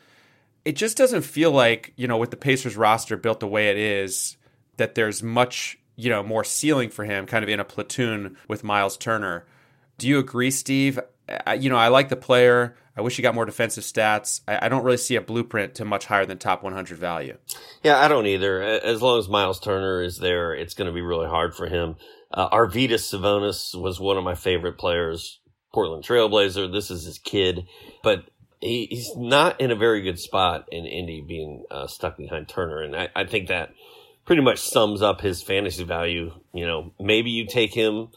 It 0.63 0.75
just 0.75 0.97
doesn't 0.97 1.23
feel 1.23 1.51
like, 1.51 1.93
you 1.95 2.08
know, 2.08 2.17
with 2.17 2.30
the 2.30 2.38
Pacers 2.38 2.77
roster 2.77 3.17
built 3.17 3.39
the 3.39 3.47
way 3.47 3.71
it 3.71 3.77
is, 3.77 4.38
that 4.77 4.93
there's 4.93 5.23
much, 5.23 5.80
you 5.95 6.12
know, 6.12 6.21
more 6.21 6.43
ceiling 6.43 6.91
for 6.91 7.06
him 7.06 7.25
kind 7.25 7.43
of 7.43 7.49
in 7.49 7.60
a 7.60 7.65
platoon 7.65 8.38
with 8.47 8.63
Miles 8.63 8.95
Turner. 8.95 9.47
Do 9.97 10.08
you 10.08 10.19
agree, 10.19 10.51
Steve? 10.51 10.99
I, 11.46 11.54
you 11.56 11.70
know, 11.70 11.78
I 11.78 11.89
like 11.89 12.10
the 12.10 12.15
player. 12.15 12.76
I 12.96 13.02
wish 13.02 13.15
he 13.15 13.22
got 13.22 13.36
more 13.36 13.46
defensive 13.46 13.84
stats. 13.84 14.41
I, 14.48 14.65
I, 14.65 14.70
don't 14.70 14.84
really 14.84 14.98
see 14.98 15.15
a 15.15 15.22
blueprint 15.22 15.76
to 15.76 15.86
much 15.86 16.06
higher 16.06 16.26
than 16.26 16.38
top 16.38 16.62
100 16.62 16.98
value. 16.98 17.38
Yeah, 17.84 18.00
I 18.00 18.08
don't 18.08 18.26
either. 18.26 18.62
As 18.62 19.02
long 19.02 19.20
as 19.20 19.30
Miles 19.30 19.60
Turner 19.60 20.02
is 20.02 20.17
there, 20.17 20.54
it's 20.54 20.74
going 20.74 20.88
to 20.88 20.94
be 20.94 21.02
really 21.02 21.28
hard 21.28 21.56
for 21.56 21.67
him. 21.67 21.96
Uh, 22.34 22.50
Arvydas 22.50 23.13
Sabonis 23.13 23.80
was 23.80 24.00
one 24.00 24.17
of 24.17 24.24
my 24.24 24.36
favorite 24.36 24.78
players. 24.78 25.39
Portland 25.74 26.04
Trailblazer. 26.04 26.72
This 26.72 26.91
is 26.91 27.06
his 27.06 27.17
kid, 27.17 27.65
but 28.04 28.26
he, 28.60 28.88
he's 28.89 29.15
not 29.15 29.60
in 29.62 29.72
a 29.72 29.76
very 29.76 30.02
good 30.02 30.20
spot 30.20 30.67
in 30.72 30.86
Indy 30.86 31.24
being 31.26 31.63
uh, 31.72 31.88
stuck 31.88 32.17
behind 32.17 32.50
Turner. 32.50 32.82
And 32.82 32.96
I, 32.96 33.10
I 33.15 33.26
think 33.26 33.48
that 33.48 33.72
pretty 34.26 34.41
much 34.41 34.60
sums 34.60 35.02
up 35.02 35.22
his 35.22 35.41
fantasy 35.41 35.84
value. 35.84 36.32
You 36.54 36.65
know, 36.65 36.94
maybe 37.00 37.32
you 37.32 37.48
take 37.48 37.74
him 37.74 38.10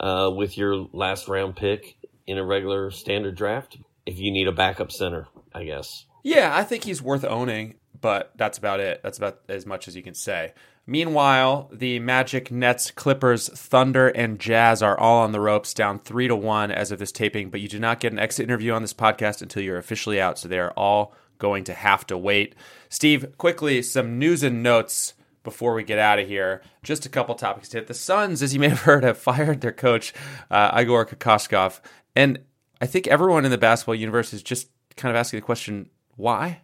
uh, 0.00 0.30
with 0.34 0.58
your 0.58 0.88
last 0.92 1.28
round 1.28 1.56
pick 1.56 1.96
in 2.26 2.38
a 2.38 2.44
regular 2.44 2.90
standard 2.90 3.36
draft 3.36 3.78
if 4.04 4.18
you 4.18 4.30
need 4.30 4.48
a 4.48 4.52
backup 4.52 4.92
center, 4.92 5.26
I 5.54 5.64
guess. 5.64 6.06
Yeah, 6.22 6.56
I 6.56 6.64
think 6.64 6.84
he's 6.84 7.02
worth 7.02 7.24
owning, 7.24 7.74
but 8.00 8.32
that's 8.36 8.58
about 8.58 8.80
it. 8.80 9.00
That's 9.02 9.18
about 9.18 9.40
as 9.48 9.66
much 9.66 9.88
as 9.88 9.96
you 9.96 10.02
can 10.02 10.14
say. 10.14 10.54
Meanwhile, 10.88 11.68
the 11.72 11.98
Magic, 11.98 12.52
Nets, 12.52 12.92
Clippers, 12.92 13.48
Thunder, 13.48 14.08
and 14.08 14.38
Jazz 14.38 14.82
are 14.82 14.98
all 14.98 15.22
on 15.22 15.32
the 15.32 15.40
ropes, 15.40 15.74
down 15.74 15.98
three 15.98 16.28
to 16.28 16.36
one 16.36 16.70
as 16.70 16.92
of 16.92 17.00
this 17.00 17.10
taping. 17.10 17.50
But 17.50 17.60
you 17.60 17.68
do 17.68 17.80
not 17.80 17.98
get 17.98 18.12
an 18.12 18.20
exit 18.20 18.44
interview 18.44 18.72
on 18.72 18.82
this 18.82 18.94
podcast 18.94 19.42
until 19.42 19.64
you're 19.64 19.78
officially 19.78 20.20
out, 20.20 20.38
so 20.38 20.46
they 20.46 20.60
are 20.60 20.72
all 20.72 21.12
going 21.38 21.64
to 21.64 21.74
have 21.74 22.06
to 22.06 22.16
wait. 22.16 22.54
Steve, 22.88 23.36
quickly, 23.36 23.82
some 23.82 24.18
news 24.18 24.44
and 24.44 24.62
notes 24.62 25.14
before 25.42 25.74
we 25.74 25.82
get 25.82 25.98
out 25.98 26.18
of 26.20 26.28
here. 26.28 26.62
Just 26.84 27.04
a 27.04 27.08
couple 27.08 27.34
topics 27.34 27.68
to 27.70 27.78
hit. 27.78 27.88
The 27.88 27.94
Suns, 27.94 28.42
as 28.42 28.54
you 28.54 28.60
may 28.60 28.68
have 28.68 28.80
heard, 28.82 29.02
have 29.02 29.18
fired 29.18 29.60
their 29.62 29.72
coach, 29.72 30.14
uh, 30.50 30.78
Igor 30.80 31.06
Kokoskov. 31.06 31.80
And 32.16 32.40
I 32.80 32.86
think 32.86 33.06
everyone 33.06 33.44
in 33.44 33.50
the 33.50 33.58
basketball 33.58 33.94
universe 33.94 34.32
is 34.32 34.42
just 34.42 34.68
kind 34.96 35.14
of 35.14 35.20
asking 35.20 35.38
the 35.38 35.46
question, 35.46 35.90
why? 36.16 36.62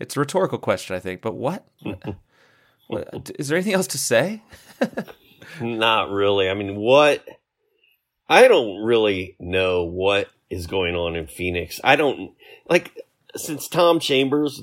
It's 0.00 0.16
a 0.16 0.20
rhetorical 0.20 0.58
question, 0.58 0.96
I 0.96 1.00
think, 1.00 1.20
but 1.20 1.34
what? 1.34 1.66
what 2.88 3.30
is 3.38 3.48
there 3.48 3.56
anything 3.56 3.74
else 3.74 3.86
to 3.88 3.98
say? 3.98 4.42
Not 5.60 6.10
really. 6.10 6.48
I 6.48 6.54
mean, 6.54 6.76
what? 6.76 7.24
I 8.28 8.48
don't 8.48 8.82
really 8.82 9.36
know 9.38 9.84
what 9.84 10.28
is 10.50 10.66
going 10.66 10.96
on 10.96 11.14
in 11.14 11.26
Phoenix. 11.26 11.78
I 11.84 11.96
don't 11.96 12.32
like 12.68 12.98
since 13.36 13.68
Tom 13.68 14.00
Chambers 14.00 14.62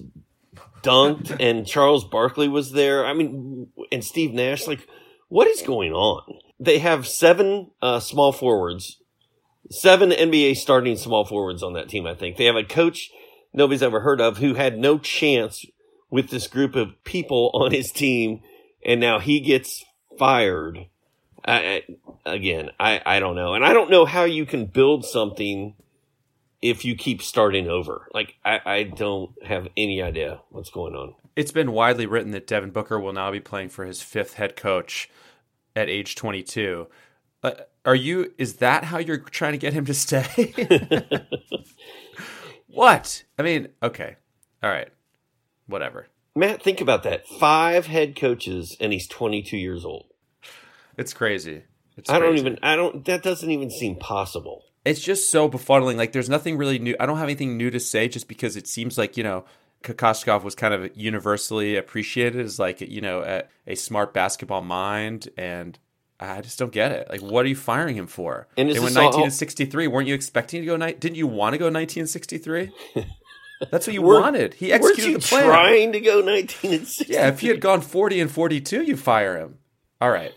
dunked 0.82 1.36
and 1.40 1.66
Charles 1.66 2.06
Barkley 2.06 2.48
was 2.48 2.72
there. 2.72 3.06
I 3.06 3.14
mean, 3.14 3.68
and 3.92 4.04
Steve 4.04 4.34
Nash. 4.34 4.68
Like, 4.68 4.88
what 5.30 5.48
is 5.48 5.62
going 5.62 5.94
on? 5.94 6.40
They 6.60 6.80
have 6.80 7.08
seven 7.08 7.72
uh, 7.82 8.00
small 8.00 8.32
forwards 8.32 9.00
seven 9.74 10.12
NBA 10.12 10.58
starting 10.58 10.96
small 10.98 11.26
forwards 11.26 11.64
on 11.64 11.74
that 11.74 11.90
team, 11.90 12.06
I 12.06 12.14
think. 12.14 12.38
They 12.38 12.46
have 12.46 12.56
a 12.56 12.64
coach 12.64 13.12
nobody's 13.54 13.84
ever 13.84 14.02
heard 14.02 14.20
of 14.20 14.38
who 14.38 14.56
had 14.56 14.78
no 14.78 14.98
chance 14.98 15.66
with 16.10 16.30
this 16.30 16.48
group 16.48 16.76
of 16.76 17.04
people 17.04 17.52
on 17.54 17.72
his 17.72 17.92
team, 17.92 18.42
and 18.86 19.00
now 19.00 19.20
he 19.20 19.40
gets 19.40 19.84
fired. 20.18 20.88
I, 21.46 21.84
I, 22.26 22.34
again, 22.34 22.70
I, 22.80 23.02
I 23.06 23.20
don't 23.20 23.36
know. 23.36 23.54
And 23.54 23.66
I 23.66 23.74
don't 23.74 23.92
know 23.92 24.06
how 24.06 24.24
you 24.24 24.46
can 24.46 24.66
build 24.66 25.06
something 25.06 25.76
if 26.62 26.86
you 26.86 26.96
keep 26.96 27.22
starting 27.22 27.68
over. 27.68 28.08
Like 28.14 28.36
I, 28.46 28.60
I 28.66 28.84
don't 28.84 29.32
have 29.46 29.68
any 29.76 30.02
idea 30.02 30.40
what's 30.50 30.70
going 30.70 30.96
on. 30.96 31.16
It's 31.36 31.52
been 31.52 31.72
widely 31.72 32.06
written 32.06 32.32
that 32.32 32.48
Devin 32.48 32.72
Booker 32.72 33.00
will 33.00 33.14
now 33.14 33.32
be 33.32 33.40
playing 33.40 33.70
for 33.70 33.86
his 33.86 34.02
fifth 34.02 34.36
head 34.36 34.56
coach 34.56 35.10
at 35.76 35.90
age 35.90 36.16
22. 36.16 36.88
Uh, 37.42 37.52
are 37.86 37.96
you? 37.96 38.34
Is 38.38 38.56
that 38.58 38.86
how 38.86 38.98
you're 38.98 39.18
trying 39.18 39.54
to 39.54 39.58
get 39.58 39.74
him 39.74 39.86
to 39.86 39.94
stay? 39.94 40.54
what? 42.68 43.24
I 43.38 43.44
mean, 43.44 43.70
okay, 43.82 44.16
all 44.62 44.70
right, 44.70 44.90
whatever. 45.68 46.08
Matt, 46.36 46.64
think 46.64 46.82
about 46.82 47.04
that. 47.04 47.28
Five 47.28 47.86
head 47.86 48.16
coaches, 48.16 48.76
and 48.80 48.92
he's 48.92 49.08
22 49.08 49.58
years 49.58 49.86
old. 49.86 50.08
It's 50.98 51.14
crazy. 51.14 51.64
It's 51.96 52.10
I 52.10 52.20
don't 52.20 52.38
even. 52.38 52.58
I 52.64 52.76
don't. 52.76 53.06
That 53.06 53.22
doesn't 53.22 53.50
even 53.50 53.70
seem 53.70 53.98
possible. 53.98 54.64
It's 54.86 55.02
just 55.02 55.30
so 55.30 55.48
befuddling. 55.48 55.96
Like, 55.96 56.12
there's 56.12 56.30
nothing 56.30 56.58
really 56.58 56.80
new. 56.80 56.96
I 57.00 57.06
don't 57.06 57.18
have 57.18 57.26
anything 57.26 57.56
new 57.56 57.70
to 57.70 57.80
say, 57.80 58.08
just 58.08 58.28
because 58.28 58.58
it 58.58 58.68
seems 58.68 58.98
like 58.98 59.16
you 59.16 59.24
know 59.24 59.46
Kokoskov 59.84 60.44
was 60.44 60.56
kind 60.56 60.74
of 60.74 60.90
universally 60.96 61.76
appreciated 61.76 62.44
as 62.44 62.58
like 62.58 62.82
you 62.82 63.02
know 63.02 63.22
a, 63.22 63.44
a, 63.68 63.76
smart 63.76 64.14
basketball 64.14 64.62
mind, 64.62 65.30
and 65.38 65.78
I 66.24 66.42
just 66.42 66.58
don't 66.60 66.72
get 66.72 66.92
it. 66.92 67.10
Like, 67.10 67.22
what 67.22 67.46
are 67.46 67.50
you 67.50 67.56
firing 67.56 67.96
him 67.96 68.08
for? 68.08 68.48
And 68.58 68.70
they 68.70 68.80
went 68.80 68.96
19 68.96 69.24
and 69.24 69.34
63. 69.34 69.88
Weren't 69.88 70.08
you 70.08 70.16
expecting 70.16 70.62
to 70.62 70.66
go? 70.66 70.76
Ni- 70.78 70.94
didn't 70.94 71.18
you 71.18 71.28
want 71.28 71.54
to 71.54 71.58
go 71.58 71.66
1963? 71.66 72.72
That's 73.72 73.88
what 73.88 73.94
you 73.94 74.02
Were, 74.02 74.20
wanted. 74.20 74.54
He 74.56 74.74
executed 74.74 75.22
the 75.22 75.28
plan. 75.28 75.46
Trying 75.46 75.92
to 75.94 76.00
go 76.02 76.22
19 76.22 76.74
and 76.74 76.88
63. 76.88 77.16
Yeah, 77.16 77.28
if 77.30 77.40
he 77.40 77.48
had 77.48 77.62
gone 77.62 77.82
40 77.82 78.22
and 78.22 78.32
42, 78.32 78.84
you 78.84 78.98
fire 78.98 79.38
him. 79.38 79.60
All 80.02 80.10
right, 80.10 80.34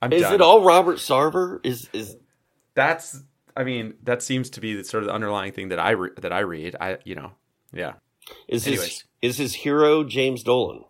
I'm 0.00 0.12
is 0.12 0.22
done. 0.22 0.34
it 0.34 0.40
all 0.40 0.62
Robert 0.62 0.98
Sarver? 0.98 1.58
Is 1.64 1.88
is 1.92 2.16
that's? 2.74 3.20
I 3.56 3.64
mean, 3.64 3.94
that 4.04 4.22
seems 4.22 4.50
to 4.50 4.60
be 4.60 4.74
the 4.74 4.84
sort 4.84 5.02
of 5.02 5.08
the 5.08 5.12
underlying 5.14 5.52
thing 5.52 5.70
that 5.70 5.80
I 5.80 5.90
re- 5.92 6.10
that 6.18 6.32
I 6.32 6.40
read. 6.40 6.76
I 6.80 6.98
you 7.04 7.16
know, 7.16 7.32
yeah. 7.72 7.94
Is 8.46 8.68
Anyways. 8.68 8.84
his 8.84 9.04
is 9.20 9.36
his 9.38 9.54
hero 9.54 10.04
James 10.04 10.44
Dolan, 10.44 10.84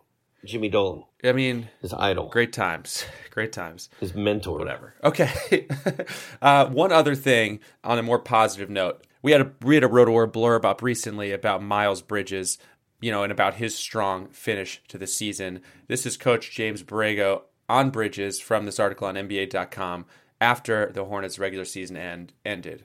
Jimmy 0.45 0.69
Dolan? 0.69 1.03
I 1.23 1.31
mean, 1.33 1.69
his 1.81 1.93
idol. 1.93 2.29
Great 2.29 2.53
times, 2.53 3.05
great 3.29 3.51
times. 3.51 3.89
His 3.99 4.15
mentor, 4.15 4.57
whatever. 4.57 4.95
Okay. 5.03 5.67
uh, 6.41 6.67
one 6.67 6.91
other 6.91 7.15
thing 7.15 7.59
on 7.83 7.99
a 7.99 8.03
more 8.03 8.19
positive 8.19 8.69
note, 8.69 9.05
we 9.21 9.31
had 9.31 9.41
a 9.41 9.51
we 9.61 9.75
had 9.75 9.83
a 9.83 9.87
Roto 9.87 10.25
blurb 10.27 10.65
up 10.65 10.81
recently 10.81 11.31
about 11.31 11.61
Miles 11.61 12.01
Bridges, 12.01 12.57
you 12.99 13.11
know, 13.11 13.23
and 13.23 13.31
about 13.31 13.55
his 13.55 13.77
strong 13.77 14.27
finish 14.29 14.81
to 14.87 14.97
the 14.97 15.07
season. 15.07 15.61
This 15.87 16.05
is 16.05 16.17
Coach 16.17 16.51
James 16.51 16.83
Borrego 16.83 17.43
on 17.69 17.89
Bridges 17.89 18.39
from 18.39 18.65
this 18.65 18.79
article 18.79 19.07
on 19.07 19.15
NBA.com 19.15 20.05
after 20.39 20.91
the 20.91 21.05
Hornets' 21.05 21.37
regular 21.37 21.65
season 21.65 21.97
end 21.97 22.33
ended 22.43 22.83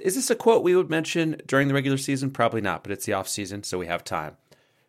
is 0.00 0.14
this 0.14 0.30
a 0.30 0.34
quote 0.34 0.62
we 0.62 0.74
would 0.74 0.90
mention 0.90 1.40
during 1.46 1.68
the 1.68 1.74
regular 1.74 1.98
season? 1.98 2.30
Probably 2.30 2.60
not, 2.60 2.82
but 2.82 2.92
it's 2.92 3.06
the 3.06 3.12
off 3.12 3.28
season, 3.28 3.62
so 3.62 3.78
we 3.78 3.86
have 3.86 4.04
time. 4.04 4.36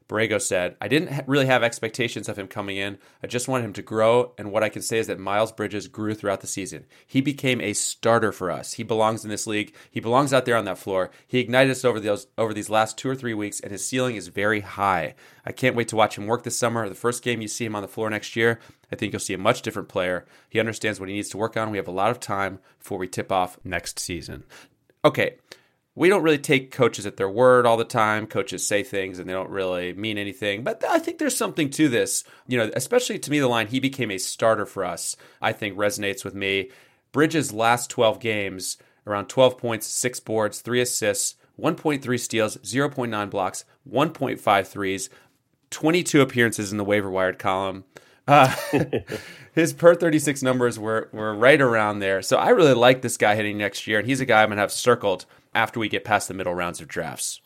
Borrego 0.07 0.41
said, 0.41 0.75
I 0.79 0.87
didn't 0.87 1.27
really 1.27 1.45
have 1.47 1.63
expectations 1.63 2.29
of 2.29 2.37
him 2.37 2.47
coming 2.47 2.77
in. 2.77 2.97
I 3.23 3.27
just 3.27 3.47
wanted 3.47 3.65
him 3.65 3.73
to 3.73 3.81
grow, 3.81 4.33
and 4.37 4.51
what 4.51 4.63
I 4.63 4.69
can 4.69 4.81
say 4.81 4.99
is 4.99 5.07
that 5.07 5.19
Miles 5.19 5.51
Bridges 5.51 5.87
grew 5.87 6.13
throughout 6.13 6.41
the 6.41 6.47
season. 6.47 6.85
He 7.05 7.21
became 7.21 7.59
a 7.61 7.73
starter 7.73 8.31
for 8.31 8.49
us. 8.49 8.73
He 8.73 8.83
belongs 8.83 9.23
in 9.23 9.29
this 9.29 9.47
league. 9.47 9.75
He 9.91 9.99
belongs 9.99 10.33
out 10.33 10.45
there 10.45 10.55
on 10.55 10.65
that 10.65 10.77
floor. 10.77 11.11
He 11.27 11.39
ignited 11.39 11.71
us 11.71 11.83
over 11.83 11.99
those 11.99 12.27
over 12.37 12.53
these 12.53 12.69
last 12.69 12.97
two 12.97 13.09
or 13.09 13.15
three 13.15 13.33
weeks, 13.33 13.59
and 13.59 13.71
his 13.71 13.85
ceiling 13.85 14.15
is 14.15 14.27
very 14.29 14.61
high. 14.61 15.15
I 15.45 15.51
can't 15.51 15.75
wait 15.75 15.89
to 15.89 15.95
watch 15.95 16.17
him 16.17 16.27
work 16.27 16.43
this 16.43 16.57
summer. 16.57 16.87
The 16.87 16.95
first 16.95 17.23
game 17.23 17.41
you 17.41 17.47
see 17.47 17.65
him 17.65 17.75
on 17.75 17.81
the 17.81 17.87
floor 17.87 18.09
next 18.09 18.35
year, 18.35 18.59
I 18.91 18.95
think 18.95 19.13
you'll 19.13 19.19
see 19.19 19.33
a 19.33 19.37
much 19.37 19.61
different 19.61 19.89
player. 19.89 20.25
He 20.49 20.59
understands 20.59 20.99
what 20.99 21.09
he 21.09 21.15
needs 21.15 21.29
to 21.29 21.37
work 21.37 21.57
on. 21.57 21.71
We 21.71 21.77
have 21.77 21.87
a 21.87 21.91
lot 21.91 22.11
of 22.11 22.19
time 22.19 22.59
before 22.79 22.97
we 22.97 23.07
tip 23.07 23.31
off 23.31 23.57
next 23.63 23.99
season 23.99 24.43
okay, 25.07 25.37
we 25.97 26.09
don't 26.09 26.21
really 26.21 26.37
take 26.37 26.69
coaches 26.69 27.07
at 27.07 27.17
their 27.17 27.27
word 27.27 27.65
all 27.65 27.75
the 27.75 27.83
time. 27.83 28.27
Coaches 28.27 28.63
say 28.63 28.83
things 28.83 29.17
and 29.17 29.27
they 29.27 29.33
don't 29.33 29.49
really 29.49 29.93
mean 29.93 30.19
anything. 30.19 30.63
But 30.63 30.83
I 30.87 30.99
think 30.99 31.17
there's 31.17 31.35
something 31.35 31.71
to 31.71 31.89
this. 31.89 32.23
You 32.47 32.59
know, 32.59 32.71
especially 32.75 33.17
to 33.17 33.31
me, 33.31 33.39
the 33.39 33.47
line, 33.47 33.65
he 33.65 33.79
became 33.79 34.11
a 34.11 34.19
starter 34.19 34.67
for 34.67 34.85
us, 34.85 35.15
I 35.41 35.53
think 35.53 35.75
resonates 35.75 36.23
with 36.23 36.35
me. 36.35 36.69
Bridges' 37.11 37.51
last 37.51 37.89
12 37.89 38.19
games, 38.19 38.77
around 39.07 39.25
12 39.25 39.57
points, 39.57 39.87
six 39.87 40.19
boards, 40.19 40.61
three 40.61 40.81
assists, 40.81 41.33
1.3 41.59 42.19
steals, 42.19 42.57
0.9 42.57 43.29
blocks, 43.31 43.65
1.5 43.91 44.67
threes, 44.67 45.09
22 45.71 46.21
appearances 46.21 46.71
in 46.71 46.77
the 46.77 46.83
waiver 46.83 47.09
wired 47.09 47.39
column. 47.39 47.85
Uh, 48.27 48.53
his 49.53 49.73
per 49.73 49.95
36 49.95 50.43
numbers 50.43 50.77
were, 50.77 51.09
were 51.11 51.33
right 51.33 51.59
around 51.59 51.99
there. 51.99 52.21
So 52.21 52.37
I 52.37 52.49
really 52.49 52.75
like 52.75 53.01
this 53.01 53.17
guy 53.17 53.33
heading 53.33 53.57
next 53.57 53.87
year, 53.87 53.97
and 53.97 54.07
he's 54.07 54.21
a 54.21 54.25
guy 54.25 54.43
I'm 54.43 54.49
going 54.49 54.57
to 54.57 54.61
have 54.61 54.71
circled 54.71 55.25
after 55.57 55.79
we 55.79 55.89
get 55.89 56.05
past 56.05 56.27
the 56.27 56.35
middle 56.35 56.53
rounds 56.53 56.79
of 56.79 56.87
drafts. 56.87 57.41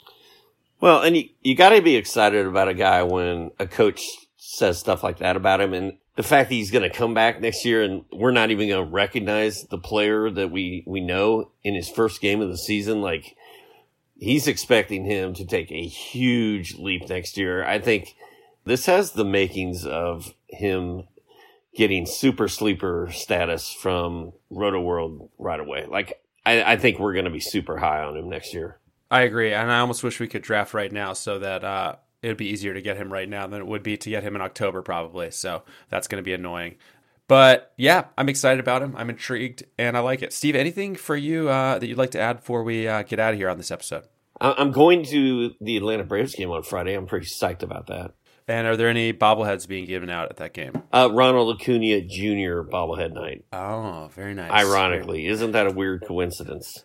Well, 0.82 1.02
and 1.02 1.16
you, 1.16 1.30
you 1.42 1.56
got 1.56 1.70
to 1.70 1.82
be 1.82 1.96
excited 1.96 2.46
about 2.46 2.68
a 2.68 2.74
guy 2.74 3.04
when 3.04 3.52
a 3.58 3.66
coach 3.66 4.02
says 4.36 4.78
stuff 4.78 5.02
like 5.02 5.20
that 5.20 5.38
about 5.38 5.62
him. 5.62 5.74
And 5.74 5.98
the 6.18 6.24
fact 6.24 6.50
that 6.50 6.56
he's 6.56 6.72
going 6.72 6.90
to 6.90 6.96
come 6.96 7.14
back 7.14 7.40
next 7.40 7.64
year 7.64 7.82
and 7.84 8.04
we're 8.12 8.32
not 8.32 8.52
even 8.52 8.68
going 8.68 8.86
to 8.86 8.92
recognize 8.92 9.64
the 9.64 9.78
player 9.78 10.30
that 10.30 10.52
we, 10.52 10.84
we 10.86 11.00
know 11.00 11.52
in 11.64 11.74
his 11.74 11.88
first 11.88 12.20
game 12.20 12.42
of 12.42 12.50
the 12.50 12.58
season, 12.58 13.02
like 13.02 13.38
he's 14.18 14.48
expecting 14.48 15.06
him 15.06 15.34
to 15.36 15.46
take 15.46 15.72
a 15.72 15.88
huge 15.88 16.76
leap 16.76 17.08
next 17.08 17.38
year. 17.38 17.64
I 17.64 17.80
think 17.80 18.16
this 18.66 18.88
has 18.88 19.12
the 19.12 19.24
makings 19.24 19.86
of 19.86 20.34
him 20.50 21.04
getting 21.74 22.06
super 22.06 22.50
sleeper 22.50 23.08
status 23.14 23.72
from 23.72 24.34
Rotoworld 24.52 25.30
right 25.40 25.60
away. 25.60 25.86
Like, 25.88 26.22
I, 26.46 26.74
I 26.74 26.78
think 26.78 27.00
we're 27.00 27.14
going 27.14 27.26
to 27.26 27.32
be 27.32 27.40
super 27.40 27.78
high 27.78 28.04
on 28.04 28.18
him 28.18 28.30
next 28.30 28.54
year. 28.54 28.80
I 29.10 29.22
agree, 29.22 29.54
and 29.54 29.72
I 29.72 29.80
almost 29.80 30.04
wish 30.04 30.20
we 30.20 30.28
could 30.28 30.42
draft 30.42 30.74
right 30.74 30.92
now 30.92 31.14
so 31.14 31.40
that 31.40 31.64
uh, 31.64 31.96
it 32.22 32.30
would 32.30 32.38
be 32.38 32.48
easier 32.48 32.74
to 32.74 32.82
get 32.82 32.98
him 32.98 33.12
right 33.12 33.28
now 33.28 33.46
than 33.48 33.60
it 33.60 33.68
would 33.68 33.84
be 33.84 33.98
to 33.98 34.10
get 34.10 34.24
him 34.24 34.36
in 34.36 34.42
October, 34.42 34.82
probably. 34.82 35.32
So 35.32 35.64
that's 35.90 36.08
going 36.08 36.24
to 36.24 36.26
be 36.26 36.34
annoying. 36.34 36.76
But 37.28 37.74
yeah, 37.78 38.06
I'm 38.18 38.30
excited 38.30 38.60
about 38.60 38.82
him. 38.82 38.96
I'm 38.98 39.10
intrigued, 39.10 39.64
and 39.78 39.96
I 39.96 40.00
like 40.00 40.22
it. 40.22 40.34
Steve, 40.34 40.56
anything 40.56 40.96
for 40.96 41.16
you 41.16 41.50
uh, 41.50 41.80
that 41.80 41.88
you'd 41.88 41.98
like 41.98 42.12
to 42.12 42.20
add 42.20 42.38
before 42.38 42.64
we 42.64 42.88
uh, 42.88 43.04
get 43.04 43.20
out 43.20 43.34
of 43.34 43.40
here 43.40 43.50
on 43.50 43.58
this 43.58 43.72
episode? 43.72 44.04
I'm 44.40 44.72
going 44.72 45.04
to 45.06 45.52
the 45.62 45.78
Atlanta 45.78 46.04
Braves 46.04 46.34
game 46.34 46.50
on 46.50 46.64
Friday. 46.64 46.96
I'm 46.96 47.06
pretty 47.06 47.28
psyched 47.28 47.64
about 47.64 47.88
that. 47.88 48.14
And 48.52 48.68
are 48.68 48.76
there 48.76 48.90
any 48.90 49.14
bobbleheads 49.14 49.66
being 49.66 49.86
given 49.86 50.10
out 50.10 50.30
at 50.30 50.38
that 50.38 50.54
game? 50.54 50.84
Uh, 50.92 51.10
Ronald 51.10 51.56
Acuna 51.56 52.02
Jr. 52.02 52.68
bobblehead 52.70 53.14
night. 53.14 53.46
Oh, 53.54 54.10
very 54.14 54.34
nice. 54.34 54.52
Ironically, 54.52 55.26
isn't 55.28 55.54
that 55.54 55.68
a 55.68 55.72
weird 55.72 56.04
coincidence? 56.06 56.84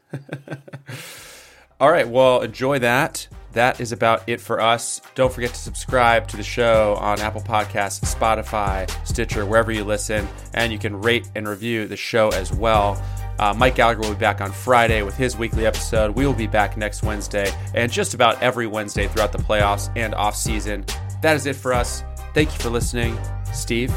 All 1.80 1.90
right, 1.90 2.08
well, 2.08 2.42
enjoy 2.42 2.78
that. 2.78 3.26
That 3.52 3.80
is 3.80 3.90
about 3.90 4.28
it 4.28 4.40
for 4.40 4.60
us. 4.60 5.00
Don't 5.16 5.32
forget 5.32 5.50
to 5.54 5.58
subscribe 5.58 6.28
to 6.28 6.36
the 6.36 6.44
show 6.44 6.94
on 7.00 7.20
Apple 7.20 7.40
Podcasts, 7.40 8.14
Spotify, 8.14 8.88
Stitcher, 9.04 9.44
wherever 9.44 9.72
you 9.72 9.82
listen, 9.82 10.28
and 10.54 10.72
you 10.72 10.78
can 10.78 11.00
rate 11.00 11.28
and 11.34 11.48
review 11.48 11.88
the 11.88 11.96
show 11.96 12.28
as 12.28 12.52
well. 12.52 13.02
Uh, 13.40 13.52
Mike 13.54 13.74
Gallagher 13.74 14.02
will 14.02 14.14
be 14.14 14.20
back 14.20 14.40
on 14.40 14.52
Friday 14.52 15.02
with 15.02 15.16
his 15.16 15.36
weekly 15.36 15.66
episode. 15.66 16.14
We 16.14 16.26
will 16.26 16.32
be 16.32 16.46
back 16.46 16.76
next 16.76 17.02
Wednesday 17.02 17.52
and 17.74 17.90
just 17.90 18.14
about 18.14 18.40
every 18.40 18.68
Wednesday 18.68 19.08
throughout 19.08 19.32
the 19.32 19.38
playoffs 19.38 19.90
and 19.96 20.14
off 20.14 20.36
season. 20.36 20.86
That 21.26 21.34
is 21.34 21.46
it 21.46 21.56
for 21.56 21.74
us. 21.74 22.04
Thank 22.34 22.52
you 22.52 22.58
for 22.60 22.70
listening. 22.70 23.18
Steve, 23.52 23.92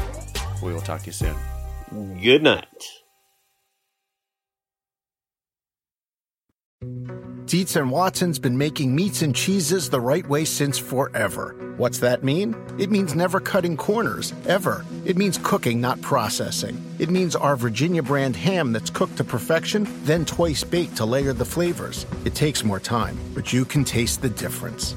we 0.60 0.72
will 0.72 0.80
talk 0.80 1.02
to 1.02 1.06
you 1.06 1.12
soon. 1.12 1.36
Good 2.20 2.42
night. 2.42 2.66
Dietz 7.44 7.76
and 7.76 7.92
Watson's 7.92 8.40
been 8.40 8.58
making 8.58 8.96
meats 8.96 9.22
and 9.22 9.32
cheeses 9.32 9.90
the 9.90 10.00
right 10.00 10.28
way 10.28 10.44
since 10.44 10.76
forever. 10.76 11.54
What's 11.76 11.98
that 11.98 12.24
mean? 12.24 12.56
It 12.80 12.90
means 12.90 13.14
never 13.14 13.38
cutting 13.38 13.76
corners, 13.76 14.34
ever. 14.48 14.84
It 15.04 15.16
means 15.16 15.38
cooking, 15.40 15.80
not 15.80 16.00
processing. 16.02 16.84
It 16.98 17.10
means 17.10 17.36
our 17.36 17.54
Virginia 17.54 18.02
brand 18.02 18.34
ham 18.34 18.72
that's 18.72 18.90
cooked 18.90 19.18
to 19.18 19.24
perfection, 19.24 19.86
then 20.02 20.24
twice 20.24 20.64
baked 20.64 20.96
to 20.96 21.04
layer 21.04 21.32
the 21.32 21.44
flavors. 21.44 22.06
It 22.24 22.34
takes 22.34 22.64
more 22.64 22.80
time, 22.80 23.16
but 23.34 23.52
you 23.52 23.64
can 23.64 23.84
taste 23.84 24.20
the 24.20 24.30
difference. 24.30 24.96